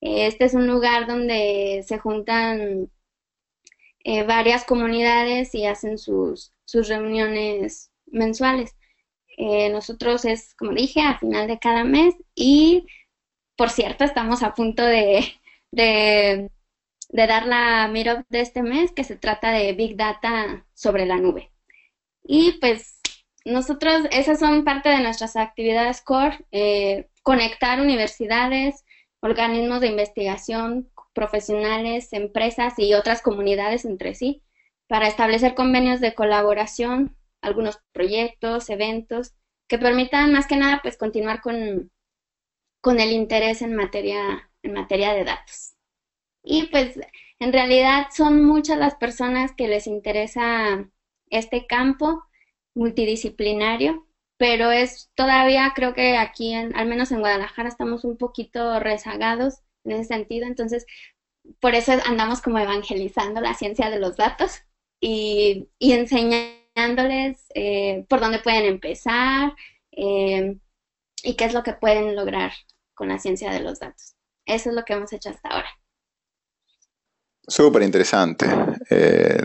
Este 0.00 0.46
es 0.46 0.54
un 0.54 0.66
lugar 0.66 1.06
donde 1.06 1.84
se 1.86 1.98
juntan 1.98 2.90
eh, 4.04 4.22
varias 4.24 4.64
comunidades 4.64 5.54
y 5.54 5.66
hacen 5.66 5.98
sus, 5.98 6.54
sus 6.64 6.88
reuniones 6.88 7.90
mensuales. 8.06 8.74
Eh, 9.36 9.68
nosotros 9.68 10.24
es, 10.24 10.54
como 10.54 10.72
dije, 10.72 11.02
a 11.02 11.18
final 11.18 11.46
de 11.46 11.58
cada 11.58 11.84
mes 11.84 12.14
y, 12.34 12.86
por 13.54 13.68
cierto, 13.68 14.04
estamos 14.04 14.42
a 14.42 14.54
punto 14.54 14.82
de 14.82 15.34
dar 17.16 17.46
la 17.46 17.88
Meetup 17.88 18.26
de 18.28 18.40
este 18.40 18.62
mes 18.62 18.92
que 18.92 19.04
se 19.04 19.16
trata 19.16 19.50
de 19.52 19.72
Big 19.72 19.96
Data 19.96 20.66
sobre 20.74 21.06
la 21.06 21.16
nube. 21.16 21.50
Y 22.22 22.58
pues 22.60 23.00
nosotros, 23.46 24.06
esas 24.10 24.40
son 24.40 24.64
parte 24.64 24.88
de 24.88 25.00
nuestras 25.00 25.36
actividades 25.36 26.02
core, 26.02 26.44
eh, 26.50 27.08
conectar 27.22 27.80
universidades, 27.80 28.84
organismos 29.20 29.80
de 29.80 29.86
investigación, 29.86 30.90
profesionales, 31.14 32.12
empresas 32.12 32.74
y 32.76 32.92
otras 32.94 33.22
comunidades 33.22 33.84
entre 33.84 34.14
sí 34.14 34.42
para 34.88 35.08
establecer 35.08 35.54
convenios 35.54 36.00
de 36.00 36.14
colaboración, 36.14 37.16
algunos 37.40 37.78
proyectos, 37.92 38.68
eventos 38.68 39.32
que 39.68 39.78
permitan 39.78 40.32
más 40.32 40.46
que 40.46 40.56
nada 40.56 40.80
pues 40.82 40.96
continuar 40.96 41.40
con, 41.40 41.90
con 42.80 43.00
el 43.00 43.12
interés 43.12 43.62
en 43.62 43.74
materia, 43.74 44.50
en 44.62 44.72
materia 44.72 45.12
de 45.14 45.24
datos. 45.24 45.75
Y 46.48 46.68
pues 46.68 46.98
en 47.40 47.52
realidad 47.52 48.06
son 48.14 48.44
muchas 48.44 48.78
las 48.78 48.94
personas 48.94 49.52
que 49.56 49.66
les 49.66 49.88
interesa 49.88 50.88
este 51.28 51.66
campo 51.66 52.22
multidisciplinario, 52.74 54.06
pero 54.36 54.70
es 54.70 55.10
todavía 55.16 55.72
creo 55.74 55.92
que 55.92 56.16
aquí, 56.16 56.54
al 56.54 56.86
menos 56.86 57.10
en 57.10 57.20
Guadalajara, 57.20 57.68
estamos 57.68 58.04
un 58.04 58.16
poquito 58.16 58.78
rezagados 58.78 59.56
en 59.84 59.92
ese 59.92 60.04
sentido, 60.04 60.46
entonces 60.46 60.86
por 61.60 61.74
eso 61.74 61.92
andamos 62.06 62.40
como 62.42 62.58
evangelizando 62.58 63.40
la 63.40 63.54
ciencia 63.54 63.90
de 63.90 63.98
los 63.98 64.16
datos 64.16 64.62
y, 65.00 65.68
enseñando 65.80 66.56
enseñándoles 66.76 67.46
eh, 67.54 68.04
por 68.08 68.20
dónde 68.20 68.38
pueden 68.38 68.66
empezar 68.66 69.54
eh, 69.92 70.58
y 71.22 71.34
qué 71.34 71.44
es 71.44 71.54
lo 71.54 71.62
que 71.62 71.72
pueden 71.72 72.14
lograr 72.14 72.52
con 72.94 73.08
la 73.08 73.18
ciencia 73.18 73.50
de 73.50 73.60
los 73.60 73.80
datos. 73.80 74.14
Eso 74.44 74.70
es 74.70 74.76
lo 74.76 74.84
que 74.84 74.92
hemos 74.92 75.12
hecho 75.12 75.30
hasta 75.30 75.48
ahora. 75.48 75.68
Súper 77.46 77.82
interesante. 77.82 78.46
Eh, 78.90 79.42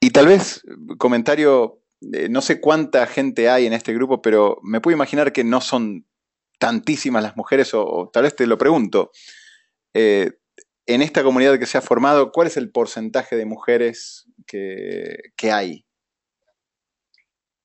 y 0.00 0.10
tal 0.10 0.26
vez, 0.26 0.62
comentario, 0.98 1.80
no 2.00 2.42
sé 2.42 2.60
cuánta 2.60 3.06
gente 3.06 3.48
hay 3.48 3.66
en 3.66 3.72
este 3.72 3.94
grupo, 3.94 4.22
pero 4.22 4.58
me 4.62 4.80
puedo 4.80 4.96
imaginar 4.96 5.32
que 5.32 5.44
no 5.44 5.60
son 5.60 6.06
tantísimas 6.58 7.22
las 7.22 7.36
mujeres, 7.36 7.72
o, 7.74 8.10
tal 8.12 8.24
vez 8.24 8.36
te 8.36 8.46
lo 8.46 8.58
pregunto. 8.58 9.10
en 9.94 11.02
esta 11.02 11.22
comunidad 11.22 11.58
que 11.58 11.66
se 11.66 11.78
ha 11.78 11.82
formado, 11.82 12.30
¿cuál 12.32 12.46
es 12.46 12.56
el 12.56 12.70
porcentaje 12.70 13.36
de 13.36 13.46
mujeres 13.46 14.26
que, 14.46 15.16
que 15.36 15.50
hay? 15.50 15.86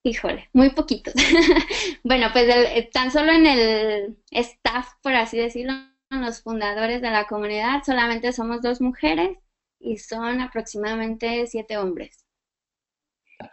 Híjole, 0.03 0.49
muy 0.53 0.71
poquitos. 0.71 1.13
bueno, 2.03 2.29
pues 2.33 2.49
eh, 2.49 2.89
tan 2.91 3.11
solo 3.11 3.31
en 3.31 3.45
el 3.45 4.17
staff, 4.31 4.93
por 5.03 5.13
así 5.13 5.37
decirlo, 5.37 5.73
los 6.19 6.41
fundadores 6.41 7.01
de 7.01 7.09
la 7.09 7.25
comunidad, 7.27 7.83
solamente 7.85 8.33
somos 8.33 8.61
dos 8.61 8.81
mujeres 8.81 9.37
y 9.79 9.97
son 9.97 10.41
aproximadamente 10.41 11.47
siete 11.47 11.77
hombres. 11.77 12.25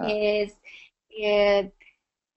Eh, 0.07 0.53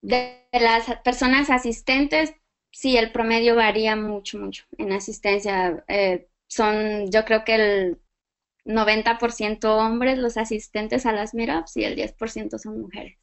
de, 0.01 0.47
las 0.51 0.95
personas 1.03 1.49
asistentes, 1.49 2.33
sí, 2.71 2.97
el 2.97 3.11
promedio 3.11 3.55
varía 3.55 3.95
mucho, 3.95 4.37
mucho 4.37 4.65
en 4.77 4.91
asistencia. 4.91 5.83
Eh, 5.87 6.27
son, 6.47 7.09
yo 7.09 7.25
creo 7.25 7.43
que 7.43 7.55
el 7.55 8.01
90% 8.65 9.65
hombres 9.65 10.19
los 10.19 10.37
asistentes 10.37 11.05
a 11.05 11.13
las 11.13 11.33
meetups 11.33 11.77
y 11.77 11.83
el 11.83 11.95
10% 11.95 12.57
son 12.59 12.81
mujeres. 12.81 13.17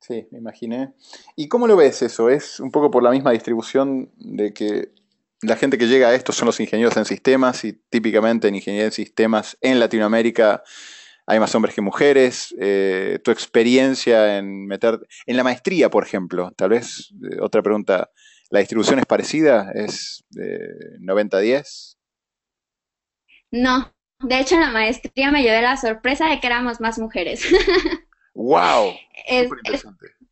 Sí, 0.00 0.28
me 0.30 0.38
imaginé. 0.38 0.94
¿Y 1.34 1.48
cómo 1.48 1.66
lo 1.66 1.76
ves 1.76 2.02
eso? 2.02 2.30
¿Es 2.30 2.60
un 2.60 2.70
poco 2.70 2.90
por 2.90 3.02
la 3.02 3.10
misma 3.10 3.32
distribución 3.32 4.10
de 4.16 4.54
que 4.54 4.92
la 5.42 5.56
gente 5.56 5.78
que 5.78 5.86
llega 5.86 6.08
a 6.08 6.14
esto 6.14 6.32
son 6.32 6.46
los 6.46 6.60
ingenieros 6.60 6.96
en 6.96 7.04
sistemas 7.04 7.64
y 7.64 7.74
típicamente 7.90 8.48
en 8.48 8.56
ingeniería 8.56 8.86
en 8.86 8.92
sistemas 8.92 9.56
en 9.60 9.78
Latinoamérica 9.78 10.62
hay 11.28 11.38
más 11.38 11.54
hombres 11.54 11.74
que 11.74 11.82
mujeres? 11.82 12.54
Eh, 12.58 13.20
¿Tu 13.22 13.30
experiencia 13.30 14.38
en 14.38 14.66
meter, 14.66 14.98
en 15.26 15.36
la 15.36 15.44
maestría, 15.44 15.90
por 15.90 16.02
ejemplo? 16.02 16.50
Tal 16.56 16.70
vez, 16.70 17.12
eh, 17.22 17.36
otra 17.42 17.60
pregunta, 17.62 18.10
¿la 18.48 18.60
distribución 18.60 18.98
es 18.98 19.04
parecida? 19.04 19.70
¿Es 19.74 20.24
de 20.30 20.58
90-10? 21.00 21.98
No, 23.50 23.94
de 24.20 24.40
hecho 24.40 24.54
en 24.54 24.62
la 24.62 24.70
maestría 24.70 25.30
me 25.30 25.42
llevé 25.42 25.60
la 25.60 25.76
sorpresa 25.76 26.30
de 26.30 26.40
que 26.40 26.46
éramos 26.46 26.80
más 26.80 26.98
mujeres. 26.98 27.44
¡Wow! 28.34 28.94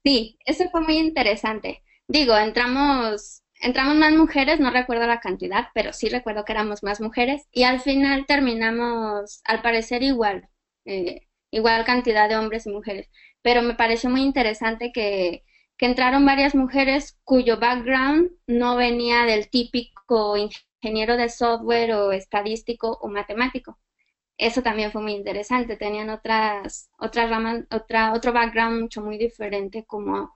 sí, 0.02 0.38
eso 0.46 0.64
fue 0.70 0.80
muy 0.80 0.96
interesante. 0.96 1.82
Digo, 2.08 2.34
entramos, 2.38 3.42
entramos 3.60 3.96
más 3.96 4.12
mujeres, 4.14 4.60
no 4.60 4.70
recuerdo 4.70 5.06
la 5.06 5.20
cantidad, 5.20 5.68
pero 5.74 5.92
sí 5.92 6.08
recuerdo 6.08 6.44
que 6.44 6.52
éramos 6.52 6.82
más 6.82 7.00
mujeres 7.00 7.46
y 7.52 7.64
al 7.64 7.80
final 7.80 8.26
terminamos, 8.26 9.40
al 9.44 9.62
parecer, 9.62 10.02
igual, 10.02 10.48
eh, 10.84 11.28
igual 11.50 11.84
cantidad 11.84 12.28
de 12.28 12.36
hombres 12.36 12.66
y 12.66 12.70
mujeres. 12.70 13.08
Pero 13.42 13.62
me 13.62 13.74
pareció 13.74 14.10
muy 14.10 14.22
interesante 14.22 14.92
que, 14.92 15.44
entraron 15.78 16.24
varias 16.24 16.54
mujeres 16.54 17.18
cuyo 17.24 17.58
background 17.60 18.30
no 18.46 18.76
venía 18.76 19.24
del 19.24 19.50
típico 19.50 20.36
ingeniero 20.36 21.16
de 21.18 21.28
software 21.28 21.92
o 21.92 22.12
estadístico 22.12 22.98
o 23.02 23.08
matemático 23.08 23.78
eso 24.38 24.62
también 24.62 24.92
fue 24.92 25.02
muy 25.02 25.12
interesante. 25.12 25.76
Tenían 25.76 26.10
otras, 26.10 26.90
otras 26.98 27.30
ramas, 27.30 27.64
otra, 27.70 28.12
otro 28.12 28.32
background 28.32 28.82
mucho 28.82 29.00
muy 29.02 29.18
diferente 29.18 29.84
como 29.86 30.34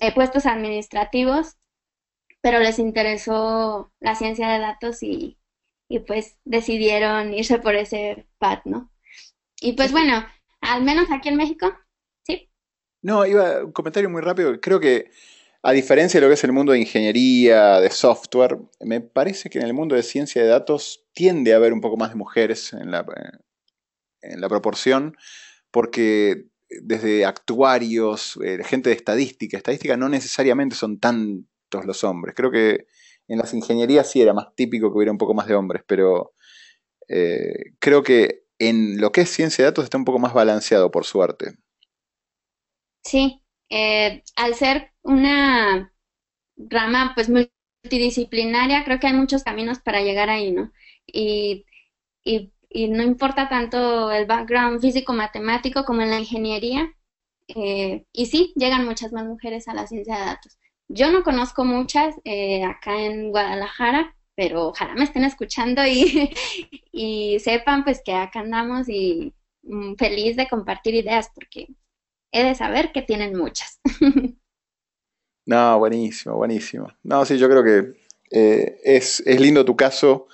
eh, 0.00 0.12
puestos 0.14 0.46
administrativos, 0.46 1.56
pero 2.40 2.60
les 2.60 2.78
interesó 2.78 3.92
la 4.00 4.14
ciencia 4.14 4.48
de 4.48 4.58
datos 4.58 5.02
y, 5.02 5.38
y 5.88 6.00
pues 6.00 6.36
decidieron 6.44 7.34
irse 7.34 7.58
por 7.58 7.74
ese 7.74 8.26
path, 8.38 8.64
¿no? 8.64 8.92
Y 9.60 9.72
pues 9.72 9.92
bueno, 9.92 10.24
al 10.60 10.82
menos 10.82 11.08
aquí 11.10 11.28
en 11.28 11.36
México, 11.36 11.72
sí. 12.24 12.50
No, 13.02 13.26
iba 13.26 13.64
un 13.64 13.72
comentario 13.72 14.08
muy 14.08 14.22
rápido. 14.22 14.60
Creo 14.60 14.80
que 14.80 15.10
a 15.62 15.72
diferencia 15.72 16.20
de 16.20 16.26
lo 16.26 16.30
que 16.30 16.34
es 16.34 16.44
el 16.44 16.52
mundo 16.52 16.72
de 16.72 16.78
ingeniería, 16.78 17.80
de 17.80 17.90
software, 17.90 18.58
me 18.80 19.00
parece 19.00 19.50
que 19.50 19.58
en 19.58 19.66
el 19.66 19.74
mundo 19.74 19.96
de 19.96 20.02
ciencia 20.02 20.42
de 20.42 20.48
datos 20.48 21.06
tiende 21.12 21.52
a 21.52 21.56
haber 21.56 21.72
un 21.72 21.80
poco 21.80 21.96
más 21.96 22.10
de 22.10 22.16
mujeres 22.16 22.72
en 22.72 22.92
la, 22.92 23.04
en 24.22 24.40
la 24.40 24.48
proporción, 24.48 25.16
porque 25.70 26.46
desde 26.68 27.24
actuarios, 27.24 28.38
eh, 28.44 28.62
gente 28.62 28.90
de 28.90 28.96
estadística, 28.96 29.56
estadística 29.56 29.96
no 29.96 30.08
necesariamente 30.08 30.76
son 30.76 30.98
los 31.70 32.04
hombres. 32.04 32.34
Creo 32.34 32.50
que 32.50 32.86
en 33.28 33.38
las 33.38 33.52
ingenierías 33.54 34.10
sí 34.10 34.22
era 34.22 34.32
más 34.32 34.54
típico 34.54 34.90
que 34.90 34.96
hubiera 34.96 35.12
un 35.12 35.18
poco 35.18 35.34
más 35.34 35.46
de 35.46 35.54
hombres, 35.54 35.82
pero 35.86 36.32
eh, 37.08 37.74
creo 37.78 38.02
que 38.02 38.44
en 38.58 39.00
lo 39.00 39.12
que 39.12 39.22
es 39.22 39.30
ciencia 39.30 39.64
de 39.64 39.70
datos 39.70 39.84
está 39.84 39.98
un 39.98 40.04
poco 40.04 40.18
más 40.18 40.34
balanceado, 40.34 40.90
por 40.90 41.04
suerte. 41.04 41.54
Sí, 43.04 43.42
eh, 43.70 44.22
al 44.36 44.54
ser 44.54 44.92
una 45.02 45.92
rama 46.56 47.12
pues 47.14 47.30
multidisciplinaria, 47.30 48.84
creo 48.84 48.98
que 48.98 49.06
hay 49.06 49.12
muchos 49.14 49.44
caminos 49.44 49.78
para 49.80 50.02
llegar 50.02 50.30
ahí, 50.30 50.52
¿no? 50.52 50.72
Y, 51.06 51.64
y, 52.24 52.52
no 52.88 53.02
importa 53.02 53.48
tanto 53.48 54.10
el 54.12 54.26
background 54.26 54.80
físico-matemático 54.80 55.84
como 55.84 56.02
en 56.02 56.10
la 56.10 56.20
ingeniería. 56.20 56.92
Eh, 57.48 58.04
y 58.12 58.26
sí, 58.26 58.52
llegan 58.56 58.84
muchas 58.84 59.12
más 59.12 59.24
mujeres 59.24 59.68
a 59.68 59.74
la 59.74 59.86
ciencia 59.86 60.18
de 60.18 60.24
datos. 60.26 60.58
Yo 60.88 61.12
no 61.12 61.22
conozco 61.22 61.64
muchas 61.64 62.14
eh, 62.24 62.64
acá 62.64 63.02
en 63.02 63.30
Guadalajara, 63.30 64.16
pero 64.34 64.68
ojalá 64.68 64.94
me 64.94 65.04
estén 65.04 65.24
escuchando 65.24 65.86
y, 65.86 66.30
y 66.92 67.38
sepan 67.40 67.84
pues 67.84 68.00
que 68.02 68.14
acá 68.14 68.40
andamos 68.40 68.88
y 68.88 69.34
mm, 69.62 69.96
feliz 69.96 70.36
de 70.36 70.48
compartir 70.48 70.94
ideas 70.94 71.30
porque 71.34 71.68
he 72.32 72.42
de 72.42 72.54
saber 72.54 72.90
que 72.92 73.02
tienen 73.02 73.36
muchas. 73.36 73.80
no, 75.46 75.78
buenísimo, 75.78 76.36
buenísimo. 76.36 76.88
No, 77.02 77.24
sí, 77.26 77.36
yo 77.36 77.50
creo 77.50 77.62
que 77.62 77.92
eh, 78.30 78.80
es, 78.82 79.22
lindo 79.26 79.66
tu 79.66 79.76
caso 79.76 80.26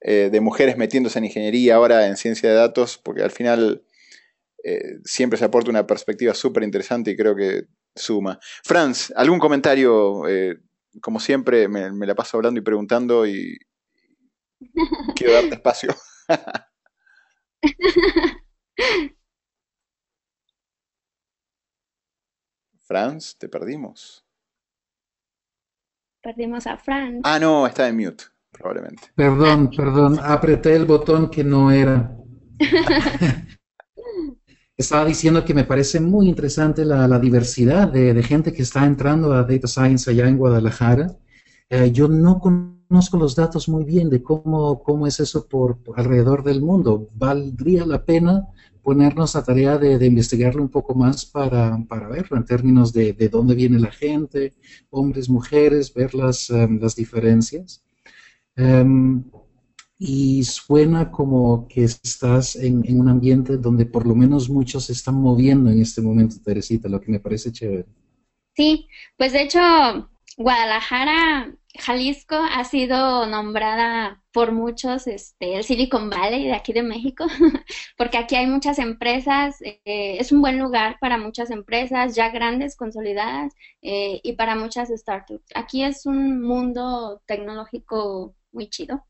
eh, 0.00 0.28
de 0.30 0.40
mujeres 0.40 0.76
metiéndose 0.76 1.18
en 1.18 1.24
ingeniería 1.24 1.74
ahora 1.74 2.06
en 2.06 2.16
ciencia 2.16 2.48
de 2.48 2.54
datos, 2.54 2.98
porque 2.98 3.22
al 3.22 3.30
final 3.30 3.82
siempre 5.02 5.38
se 5.38 5.46
aporta 5.46 5.70
una 5.70 5.86
perspectiva 5.86 6.34
súper 6.34 6.62
interesante 6.62 7.12
y 7.12 7.16
creo 7.16 7.34
que 7.34 7.68
suma. 7.94 8.38
Franz, 8.64 9.12
¿algún 9.16 9.38
comentario? 9.38 10.22
como 11.00 11.20
siempre, 11.20 11.68
me, 11.68 11.92
me, 11.92 12.06
la 12.06 12.14
paso 12.14 12.38
hablando 12.38 12.58
y 12.58 12.62
preguntando 12.62 13.26
y 13.26 13.58
quiero 15.14 15.34
darte 15.34 15.54
espacio. 15.54 15.94
Franz, 22.88 23.36
te 23.36 23.48
perdimos. 23.48 24.24
Perdimos 26.22 26.66
a 26.66 26.76
Franz. 26.78 27.20
Ah, 27.24 27.38
no, 27.38 27.66
está 27.66 27.86
en 27.86 27.96
mute, 27.96 28.24
probablemente. 28.50 29.12
Perdón, 29.14 29.70
perdón, 29.70 30.18
apreté 30.22 30.74
el 30.74 30.86
botón 30.86 31.30
que 31.30 31.44
no 31.44 31.70
era. 31.70 32.16
Estaba 34.78 35.04
diciendo 35.04 35.44
que 35.44 35.54
me 35.54 35.64
parece 35.64 35.98
muy 35.98 36.28
interesante 36.28 36.84
la, 36.84 37.18
diversidad 37.18 37.88
de, 37.88 38.22
gente 38.22 38.52
que 38.52 38.62
está 38.62 38.86
entrando 38.86 39.32
a 39.32 39.42
Data 39.42 39.66
Science 39.66 40.08
allá 40.08 40.28
en 40.28 40.38
Guadalajara. 40.38 41.18
Eh, 41.68 41.90
yo 41.90 42.06
no 42.06 42.38
conozco 42.38 43.18
los 43.18 43.34
datos 43.34 43.68
muy 43.68 43.82
bien 43.82 44.08
de 44.08 44.22
cómo, 44.22 44.80
cómo 44.84 45.08
es 45.08 45.18
eso 45.18 45.48
por 45.48 45.78
alrededor 45.96 46.44
del 46.44 46.62
mundo. 46.62 47.08
¿Valdría 47.12 47.84
la 47.86 48.04
pena 48.04 48.46
ponernos 48.80 49.34
a 49.34 49.42
tarea 49.42 49.78
de, 49.78 50.06
investigarlo 50.06 50.62
un 50.62 50.68
poco 50.68 50.94
más 50.94 51.26
para, 51.26 51.76
verlo 52.08 52.36
en 52.36 52.44
términos 52.44 52.92
de, 52.92 53.12
dónde 53.28 53.56
viene 53.56 53.80
la 53.80 53.90
gente, 53.90 54.54
hombres, 54.90 55.28
mujeres, 55.28 55.92
ver 55.92 56.14
las, 56.14 56.50
em, 56.50 56.80
las 56.80 56.94
diferencias. 56.94 57.82
Em, 58.54 59.24
y 59.98 60.44
suena 60.44 61.10
como 61.10 61.66
que 61.66 61.84
estás 61.84 62.54
en, 62.54 62.84
en, 62.86 63.00
un 63.00 63.08
ambiente 63.08 63.56
donde 63.56 63.84
por 63.84 64.06
lo 64.06 64.14
menos 64.14 64.48
muchos 64.48 64.84
se 64.84 64.92
están 64.92 65.16
moviendo 65.16 65.70
en 65.70 65.80
este 65.80 66.00
momento, 66.00 66.36
Teresita, 66.42 66.88
lo 66.88 67.00
que 67.00 67.10
me 67.10 67.18
parece 67.18 67.50
chévere. 67.50 67.86
Sí, 68.54 68.88
pues 69.16 69.32
de 69.32 69.42
hecho, 69.42 69.60
Guadalajara 70.36 71.52
Jalisco 71.78 72.36
ha 72.36 72.64
sido 72.64 73.26
nombrada 73.26 74.22
por 74.32 74.52
muchos 74.52 75.06
este, 75.06 75.56
el 75.56 75.64
Silicon 75.64 76.10
Valley 76.10 76.44
de 76.44 76.54
aquí 76.54 76.72
de 76.72 76.82
México, 76.82 77.26
porque 77.96 78.18
aquí 78.18 78.36
hay 78.36 78.46
muchas 78.46 78.78
empresas, 78.78 79.60
eh, 79.62 80.16
es 80.18 80.32
un 80.32 80.40
buen 80.40 80.58
lugar 80.58 80.98
para 81.00 81.18
muchas 81.18 81.50
empresas 81.50 82.14
ya 82.14 82.30
grandes, 82.30 82.76
consolidadas, 82.76 83.52
eh, 83.82 84.20
y 84.22 84.32
para 84.34 84.54
muchas 84.54 84.90
startups. 84.90 85.50
Aquí 85.54 85.82
es 85.82 86.06
un 86.06 86.40
mundo 86.40 87.20
tecnológico 87.26 88.34
muy 88.52 88.68
chido 88.70 89.04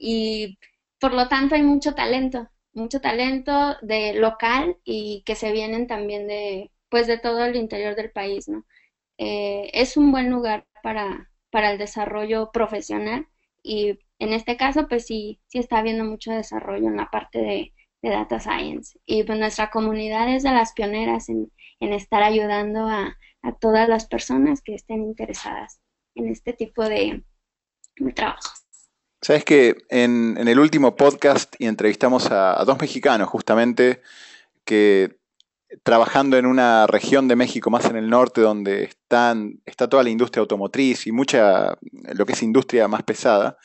y 0.00 0.58
por 1.00 1.14
lo 1.14 1.28
tanto 1.28 1.54
hay 1.54 1.62
mucho 1.62 1.94
talento. 1.94 2.48
mucho 2.72 3.00
talento 3.00 3.76
de 3.82 4.14
local 4.14 4.76
y 4.84 5.22
que 5.26 5.34
se 5.36 5.52
vienen 5.52 5.86
también 5.86 6.26
de, 6.28 6.70
pues 6.88 7.06
de 7.06 7.18
todo 7.18 7.44
el 7.44 7.56
interior 7.56 7.96
del 7.96 8.10
país, 8.12 8.48
¿no? 8.48 8.64
Eh, 9.18 9.70
es 9.74 9.96
un 9.96 10.12
buen 10.12 10.30
lugar 10.30 10.66
para, 10.82 11.30
para 11.50 11.72
el 11.72 11.78
desarrollo 11.78 12.50
profesional 12.52 13.26
y 13.62 13.98
en 14.18 14.32
este 14.34 14.56
caso, 14.56 14.86
pues 14.88 15.06
sí, 15.06 15.40
sí 15.48 15.58
está 15.58 15.78
habiendo 15.78 16.04
mucho 16.04 16.30
desarrollo 16.30 16.88
en 16.88 16.96
la 16.96 17.10
parte 17.10 17.38
de, 17.38 17.72
data 18.02 18.40
science. 18.40 18.98
Y 19.04 19.24
pues 19.24 19.38
nuestra 19.38 19.70
comunidad 19.70 20.34
es 20.34 20.42
de 20.42 20.52
las 20.52 20.72
pioneras 20.72 21.28
en, 21.28 21.50
estar 21.80 22.22
ayudando 22.22 22.86
a, 22.86 23.16
todas 23.60 23.88
las 23.88 24.06
personas 24.06 24.60
que 24.62 24.74
estén 24.74 25.02
interesadas 25.02 25.80
en 26.14 26.28
este 26.28 26.52
tipo 26.52 26.86
de, 26.88 27.24
trabajos. 28.14 28.59
Sabes 29.22 29.44
que 29.44 29.76
en, 29.90 30.36
el 30.38 30.58
último 30.58 30.96
podcast 30.96 31.54
y 31.58 31.66
entrevistamos 31.66 32.30
a, 32.30 32.60
a, 32.60 32.64
dos 32.64 32.80
mexicanos 32.80 33.28
justamente 33.28 34.00
que 34.64 35.20
trabajando 35.82 36.36
en 36.36 36.46
una 36.46 36.86
región 36.86 37.28
de 37.28 37.36
México 37.36 37.70
más 37.70 37.84
en 37.84 37.96
el 37.96 38.10
norte 38.10 38.40
donde 38.40 38.84
están, 38.84 39.60
está 39.66 39.88
toda 39.88 40.02
la 40.02 40.10
industria 40.10 40.40
automotriz 40.40 41.06
y 41.06 41.12
mucha, 41.12 41.78
lo 42.14 42.26
que 42.26 42.32
es 42.32 42.42
industria 42.42 42.88
más 42.88 43.02
pesada, 43.02 43.56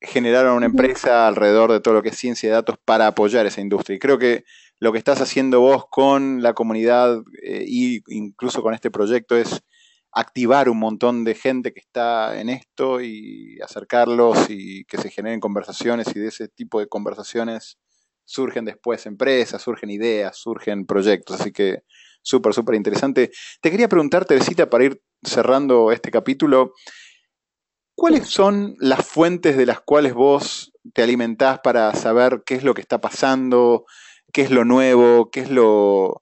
generaron 0.00 0.56
una 0.56 0.66
empresa 0.66 1.28
alrededor 1.28 1.72
de 1.72 1.80
todo 1.80 1.94
lo 1.94 2.02
que 2.02 2.10
es 2.10 2.16
ciencia 2.16 2.48
de 2.48 2.54
datos 2.54 2.76
para 2.84 3.06
apoyar 3.06 3.46
esa 3.46 3.60
industria. 3.60 3.96
Y 3.96 3.98
creo 3.98 4.18
que 4.18 4.44
lo 4.78 4.92
que 4.92 4.98
estás 4.98 5.20
haciendo 5.20 5.60
vos 5.60 5.84
con 5.88 6.42
la 6.42 6.54
comunidad 6.54 7.22
e 7.42 7.64
incluso 8.08 8.62
con 8.62 8.74
este 8.74 8.90
proyecto 8.90 9.36
es 9.36 9.62
activar 10.12 10.68
un 10.68 10.78
montón 10.78 11.24
de 11.24 11.34
gente 11.34 11.72
que 11.72 11.80
está 11.80 12.38
en 12.38 12.50
esto 12.50 13.00
y 13.00 13.58
acercarlos 13.62 14.50
y 14.50 14.84
que 14.84 14.98
se 14.98 15.10
generen 15.10 15.40
conversaciones 15.40 16.08
y 16.14 16.20
de 16.20 16.28
ese 16.28 16.48
tipo 16.48 16.80
de 16.80 16.86
conversaciones 16.86 17.78
surgen 18.24 18.64
después 18.64 19.06
empresas, 19.06 19.62
surgen 19.62 19.90
ideas, 19.90 20.36
surgen 20.36 20.86
proyectos. 20.86 21.40
Así 21.40 21.52
que 21.52 21.82
súper, 22.22 22.54
súper 22.54 22.74
interesante. 22.74 23.30
Te 23.60 23.70
quería 23.70 23.88
preguntar, 23.88 24.24
Teresita, 24.24 24.68
para 24.68 24.84
ir 24.84 25.02
cerrando 25.22 25.90
este 25.92 26.10
capítulo, 26.10 26.74
¿cuáles 27.94 28.28
son 28.28 28.74
las 28.78 29.06
fuentes 29.06 29.56
de 29.56 29.66
las 29.66 29.80
cuales 29.80 30.14
vos 30.14 30.72
te 30.92 31.02
alimentás 31.02 31.60
para 31.62 31.94
saber 31.94 32.42
qué 32.44 32.54
es 32.54 32.64
lo 32.64 32.74
que 32.74 32.80
está 32.80 33.00
pasando, 33.00 33.86
qué 34.32 34.42
es 34.42 34.50
lo 34.50 34.64
nuevo, 34.64 35.30
qué 35.30 35.40
es 35.40 35.50
lo, 35.50 36.21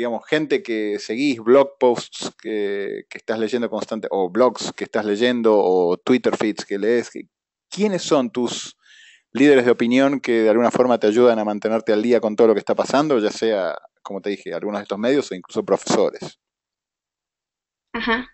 digamos, 0.00 0.26
gente 0.26 0.62
que 0.62 0.98
seguís, 0.98 1.40
blog 1.40 1.76
posts 1.78 2.32
que, 2.40 3.04
que 3.10 3.18
estás 3.18 3.38
leyendo 3.38 3.68
constante, 3.68 4.08
o 4.10 4.30
blogs 4.30 4.72
que 4.72 4.84
estás 4.84 5.04
leyendo, 5.04 5.58
o 5.58 5.98
Twitter 5.98 6.38
feeds 6.38 6.64
que 6.64 6.78
lees? 6.78 7.10
¿Quiénes 7.68 8.00
son 8.00 8.30
tus 8.30 8.78
líderes 9.32 9.66
de 9.66 9.70
opinión 9.70 10.20
que 10.20 10.40
de 10.40 10.48
alguna 10.48 10.70
forma 10.70 10.96
te 10.96 11.06
ayudan 11.06 11.38
a 11.38 11.44
mantenerte 11.44 11.92
al 11.92 12.02
día 12.02 12.18
con 12.18 12.34
todo 12.34 12.48
lo 12.48 12.54
que 12.54 12.60
está 12.60 12.74
pasando, 12.74 13.18
ya 13.18 13.30
sea, 13.30 13.76
como 14.00 14.22
te 14.22 14.30
dije, 14.30 14.54
algunos 14.54 14.78
de 14.78 14.84
estos 14.84 14.98
medios 14.98 15.30
o 15.30 15.34
incluso 15.34 15.66
profesores. 15.66 16.40
Ajá. 17.92 18.30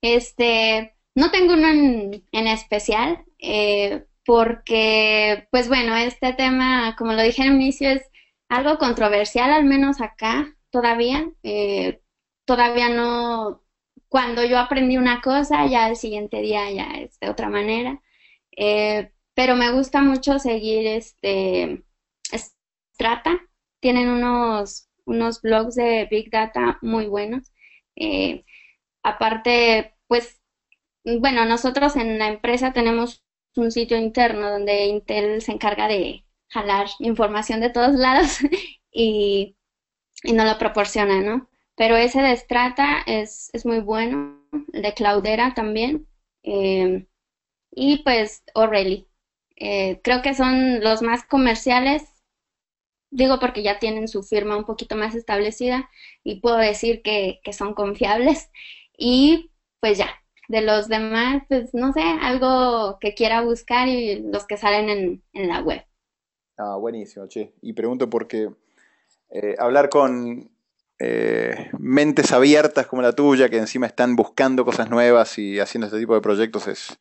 Este, 0.00 0.96
no 1.14 1.30
tengo 1.30 1.52
uno 1.52 1.68
en, 1.68 2.46
especial, 2.46 3.26
eh, 3.38 4.06
porque, 4.24 5.48
pues 5.50 5.68
bueno, 5.68 5.94
este 5.96 6.32
tema, 6.32 6.96
como 6.96 7.12
lo 7.12 7.20
dije 7.20 7.42
al 7.42 7.56
inicio, 7.56 7.90
es 7.90 8.02
algo 8.48 8.78
controversial, 8.78 9.50
al 9.50 9.66
menos 9.66 10.00
acá 10.00 10.54
todavía. 10.70 11.30
Eh, 11.42 12.02
todavía 12.44 12.88
no, 12.88 13.62
cuando 14.08 14.44
yo 14.44 14.58
aprendí 14.58 14.96
una 14.96 15.20
cosa, 15.20 15.66
ya 15.66 15.88
el 15.88 15.96
siguiente 15.96 16.40
día 16.40 16.70
ya 16.70 16.84
es 16.98 17.18
de 17.20 17.30
otra 17.30 17.48
manera. 17.48 18.02
Eh, 18.56 19.12
pero 19.34 19.56
me 19.56 19.72
gusta 19.72 20.02
mucho 20.02 20.38
seguir 20.38 20.86
este 20.86 21.84
Strata. 22.94 23.40
Tienen 23.80 24.08
unos, 24.08 24.88
unos 25.04 25.40
blogs 25.42 25.76
de 25.76 26.08
Big 26.10 26.30
Data 26.30 26.78
muy 26.82 27.06
buenos. 27.06 27.52
Eh, 27.96 28.44
aparte, 29.02 29.94
pues, 30.08 30.40
bueno, 31.04 31.44
nosotros 31.46 31.96
en 31.96 32.18
la 32.18 32.28
empresa 32.28 32.72
tenemos 32.72 33.24
un 33.56 33.70
sitio 33.72 33.96
interno 33.98 34.50
donde 34.50 34.86
Intel 34.86 35.42
se 35.42 35.52
encarga 35.52 35.88
de 35.88 36.24
jalar 36.48 36.88
información 37.00 37.60
de 37.60 37.70
todos 37.70 37.94
lados 37.94 38.38
y, 38.92 39.56
y 40.22 40.32
nos 40.32 40.46
lo 40.46 40.58
proporciona, 40.58 41.20
¿no? 41.20 41.48
Pero 41.76 41.96
ese 41.96 42.20
de 42.20 42.36
Strata 42.36 43.02
es, 43.06 43.50
es 43.52 43.64
muy 43.64 43.80
bueno, 43.80 44.42
el 44.72 44.82
de 44.82 44.94
Cloudera 44.94 45.54
también, 45.54 46.06
eh, 46.42 47.06
y 47.70 48.02
pues 48.02 48.42
O'Reilly. 48.54 49.06
Eh, 49.56 50.00
creo 50.02 50.22
que 50.22 50.34
son 50.34 50.80
los 50.80 51.02
más 51.02 51.24
comerciales, 51.24 52.04
digo 53.10 53.38
porque 53.40 53.62
ya 53.62 53.78
tienen 53.78 54.08
su 54.08 54.22
firma 54.22 54.56
un 54.56 54.64
poquito 54.64 54.96
más 54.96 55.14
establecida 55.14 55.88
y 56.22 56.40
puedo 56.40 56.56
decir 56.56 57.02
que, 57.02 57.40
son 57.52 57.74
confiables. 57.74 58.50
Y 58.96 59.50
pues 59.80 59.98
ya, 59.98 60.10
de 60.48 60.60
los 60.60 60.88
demás, 60.88 61.42
pues 61.48 61.74
no 61.74 61.92
sé, 61.92 62.02
algo 62.02 62.98
que 63.00 63.14
quiera 63.14 63.42
buscar 63.42 63.88
y 63.88 64.20
los 64.20 64.46
que 64.46 64.56
salen 64.56 65.22
en, 65.32 65.48
la 65.48 65.60
web. 65.60 65.84
Ah, 66.56 66.76
buenísimo, 66.76 67.26
che. 67.28 67.52
Y 67.62 67.72
pregunto 67.72 68.10
porque 68.10 68.50
eh, 69.30 69.54
hablar 69.58 69.88
con 69.88 70.50
eh, 71.00 71.70
mentes 71.78 72.32
abiertas 72.32 72.86
como 72.86 73.02
la 73.02 73.12
tuya, 73.12 73.48
que 73.48 73.58
encima 73.58 73.86
están 73.86 74.16
buscando 74.16 74.64
cosas 74.64 74.90
nuevas 74.90 75.38
y 75.38 75.60
haciendo 75.60 75.86
este 75.86 76.00
tipo 76.00 76.14
de 76.14 76.20
proyectos, 76.20 76.66
es, 76.66 76.98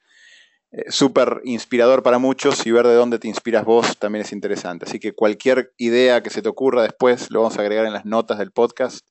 eh, 0.71 0.83
súper 0.89 1.41
inspirador 1.45 2.03
para 2.03 2.19
muchos 2.19 2.67
y 2.67 2.71
ver 2.71 2.85
de 2.85 2.93
dónde 2.93 3.17
te 3.17 3.27
inspiras 3.27 3.65
vos 3.65 3.97
también 3.97 4.23
es 4.23 4.31
interesante. 4.33 4.85
Así 4.85 4.99
que 4.99 5.13
cualquier 5.13 5.73
idea 5.77 6.21
que 6.21 6.29
se 6.29 6.41
te 6.41 6.49
ocurra 6.49 6.83
después 6.83 7.31
lo 7.31 7.41
vamos 7.41 7.57
a 7.57 7.61
agregar 7.61 7.85
en 7.85 7.93
las 7.93 8.05
notas 8.05 8.37
del 8.37 8.51
podcast. 8.51 9.07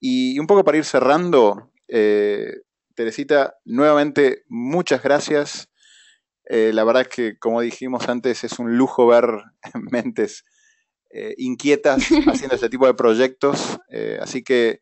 Y 0.00 0.38
un 0.38 0.46
poco 0.46 0.64
para 0.64 0.78
ir 0.78 0.84
cerrando, 0.84 1.70
eh, 1.88 2.62
Teresita, 2.94 3.58
nuevamente 3.64 4.44
muchas 4.48 5.02
gracias. 5.02 5.68
La 6.52 6.82
verdad 6.82 7.02
es 7.02 7.08
que, 7.08 7.38
como 7.38 7.60
dijimos 7.60 8.08
antes, 8.08 8.42
es 8.42 8.58
un 8.58 8.76
lujo 8.76 9.06
ver 9.06 9.24
mentes 9.74 10.44
inquietas 11.36 12.08
haciendo 12.26 12.54
este 12.54 12.68
tipo 12.68 12.86
de 12.86 12.94
proyectos. 12.94 13.78
así 14.20 14.42
que 14.42 14.80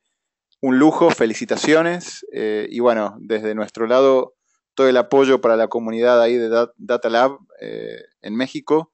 un 0.60 0.78
lujo, 0.78 1.10
felicitaciones. 1.10 2.26
y 2.32 2.80
bueno, 2.80 3.16
desde 3.20 3.54
nuestro 3.54 3.86
lado 3.86 4.34
todo 4.78 4.88
el 4.88 4.96
apoyo 4.96 5.40
para 5.40 5.56
la 5.56 5.66
comunidad 5.66 6.22
ahí 6.22 6.36
de 6.36 6.68
Data 6.76 7.10
Lab 7.10 7.36
eh, 7.60 8.00
en 8.22 8.36
México 8.36 8.92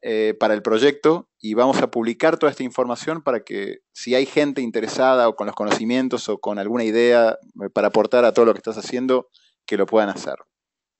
eh, 0.00 0.34
para 0.40 0.54
el 0.54 0.62
proyecto 0.62 1.28
y 1.38 1.52
vamos 1.52 1.82
a 1.82 1.90
publicar 1.90 2.38
toda 2.38 2.50
esta 2.50 2.62
información 2.62 3.22
para 3.22 3.40
que 3.40 3.80
si 3.92 4.14
hay 4.14 4.24
gente 4.24 4.62
interesada 4.62 5.28
o 5.28 5.36
con 5.36 5.46
los 5.46 5.54
conocimientos 5.54 6.30
o 6.30 6.38
con 6.38 6.58
alguna 6.58 6.84
idea 6.84 7.36
eh, 7.62 7.68
para 7.68 7.88
aportar 7.88 8.24
a 8.24 8.32
todo 8.32 8.46
lo 8.46 8.54
que 8.54 8.60
estás 8.60 8.78
haciendo, 8.78 9.28
que 9.66 9.76
lo 9.76 9.84
puedan 9.84 10.08
hacer. 10.08 10.36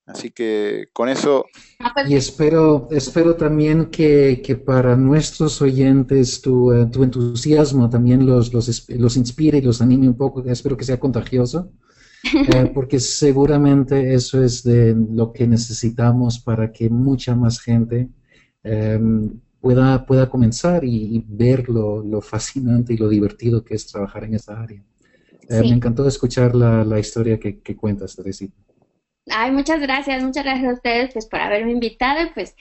Así 0.08 0.30
que 0.30 0.88
con 0.92 1.08
eso... 1.10 1.44
Y 2.08 2.14
espero, 2.14 2.88
espero 2.90 3.36
también 3.36 3.86
que, 3.86 4.62
para 4.64 4.96
nuestros 4.96 5.60
oyentes 5.60 6.40
tu, 6.40 6.72
tu 6.90 7.04
entusiasmo 7.04 7.90
también 7.90 8.26
los, 8.26 8.52
los, 8.52 8.88
los, 8.88 9.16
inspire 9.16 9.58
y 9.58 9.62
los 9.62 9.82
anime 9.82 10.08
un 10.08 10.16
poco. 10.16 10.42
Espero 10.44 10.76
que 10.76 10.84
sea 10.84 10.98
contagioso. 10.98 11.70
Eh, 12.24 12.70
porque 12.74 12.98
seguramente 12.98 14.14
eso 14.14 14.42
es 14.42 14.62
de 14.62 14.96
lo 14.96 15.32
que 15.32 15.46
necesitamos 15.46 16.40
para 16.40 16.72
que 16.72 16.88
mucha 16.88 17.36
más 17.36 17.60
gente 17.60 18.08
em, 18.64 19.38
pueda, 19.60 20.06
pueda 20.06 20.28
comenzar 20.28 20.84
y, 20.84 21.22
ver 21.28 21.68
lo, 21.68 22.20
fascinante 22.22 22.94
y 22.94 22.96
lo 22.96 23.08
divertido 23.10 23.62
que 23.62 23.74
es 23.74 23.86
trabajar 23.86 24.24
en 24.24 24.34
esta 24.34 24.60
área. 24.60 24.82
Eh, 25.50 25.60
me 25.60 25.68
encantó 25.68 26.08
escuchar 26.08 26.54
la, 26.54 26.82
la 26.84 26.98
historia 26.98 27.38
que, 27.38 27.60
que 27.60 27.76
cuentas, 27.76 28.16
Teresita. 28.16 28.56
Ay, 29.30 29.50
muchas 29.50 29.80
gracias, 29.80 30.22
muchas 30.22 30.44
gracias 30.44 30.70
a 30.70 30.74
ustedes 30.74 31.12
pues, 31.12 31.26
por 31.26 31.40
haberme 31.40 31.72
invitado 31.72 32.22
y 32.22 32.30
pues 32.30 32.56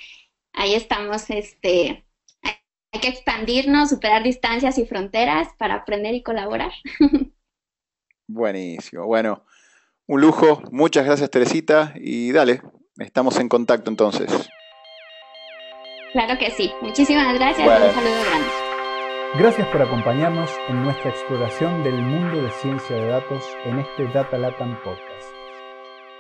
ahí 0.54 0.76
estamos, 0.76 1.30
este, 1.30 2.06
hay 2.44 3.00
que 3.02 3.08
expandirnos, 3.10 3.90
superar 3.90 4.24
distancias 4.24 4.78
y 4.78 4.86
fronteras 4.86 5.50
para 5.58 5.76
aprender 5.76 6.14
y 6.16 6.24
colaborar. 6.24 6.72
Buenísimo. 8.28 9.06
Bueno, 9.06 9.46
un 10.06 10.22
lujo. 10.22 10.62
Muchas 10.72 11.06
gracias, 11.06 11.30
Teresita. 11.30 11.94
Y 11.96 12.32
dale, 12.32 12.62
estamos 12.98 13.40
en 13.40 13.50
contacto 13.50 13.90
entonces. 13.90 14.50
Claro 16.12 16.38
que 16.40 16.52
sí. 16.52 16.72
Muchísimas 16.82 17.34
gracias 17.34 17.68
y 17.68 17.88
un 17.88 17.94
saludo 17.94 18.24
grande. 18.30 18.68
Gracias 19.36 19.68
por 19.68 19.82
acompañarnos 19.82 20.50
en 20.70 20.84
nuestra 20.84 21.12
exploración 21.12 21.84
del 21.84 22.02
mundo 22.02 22.42
de 22.42 22.50
ciencia 22.52 22.96
de 22.96 23.08
datos 23.08 23.44
en 23.66 23.80
este 23.80 24.08
Data 24.08 24.38
Latam 24.38 24.82
Podcast. 24.84 25.37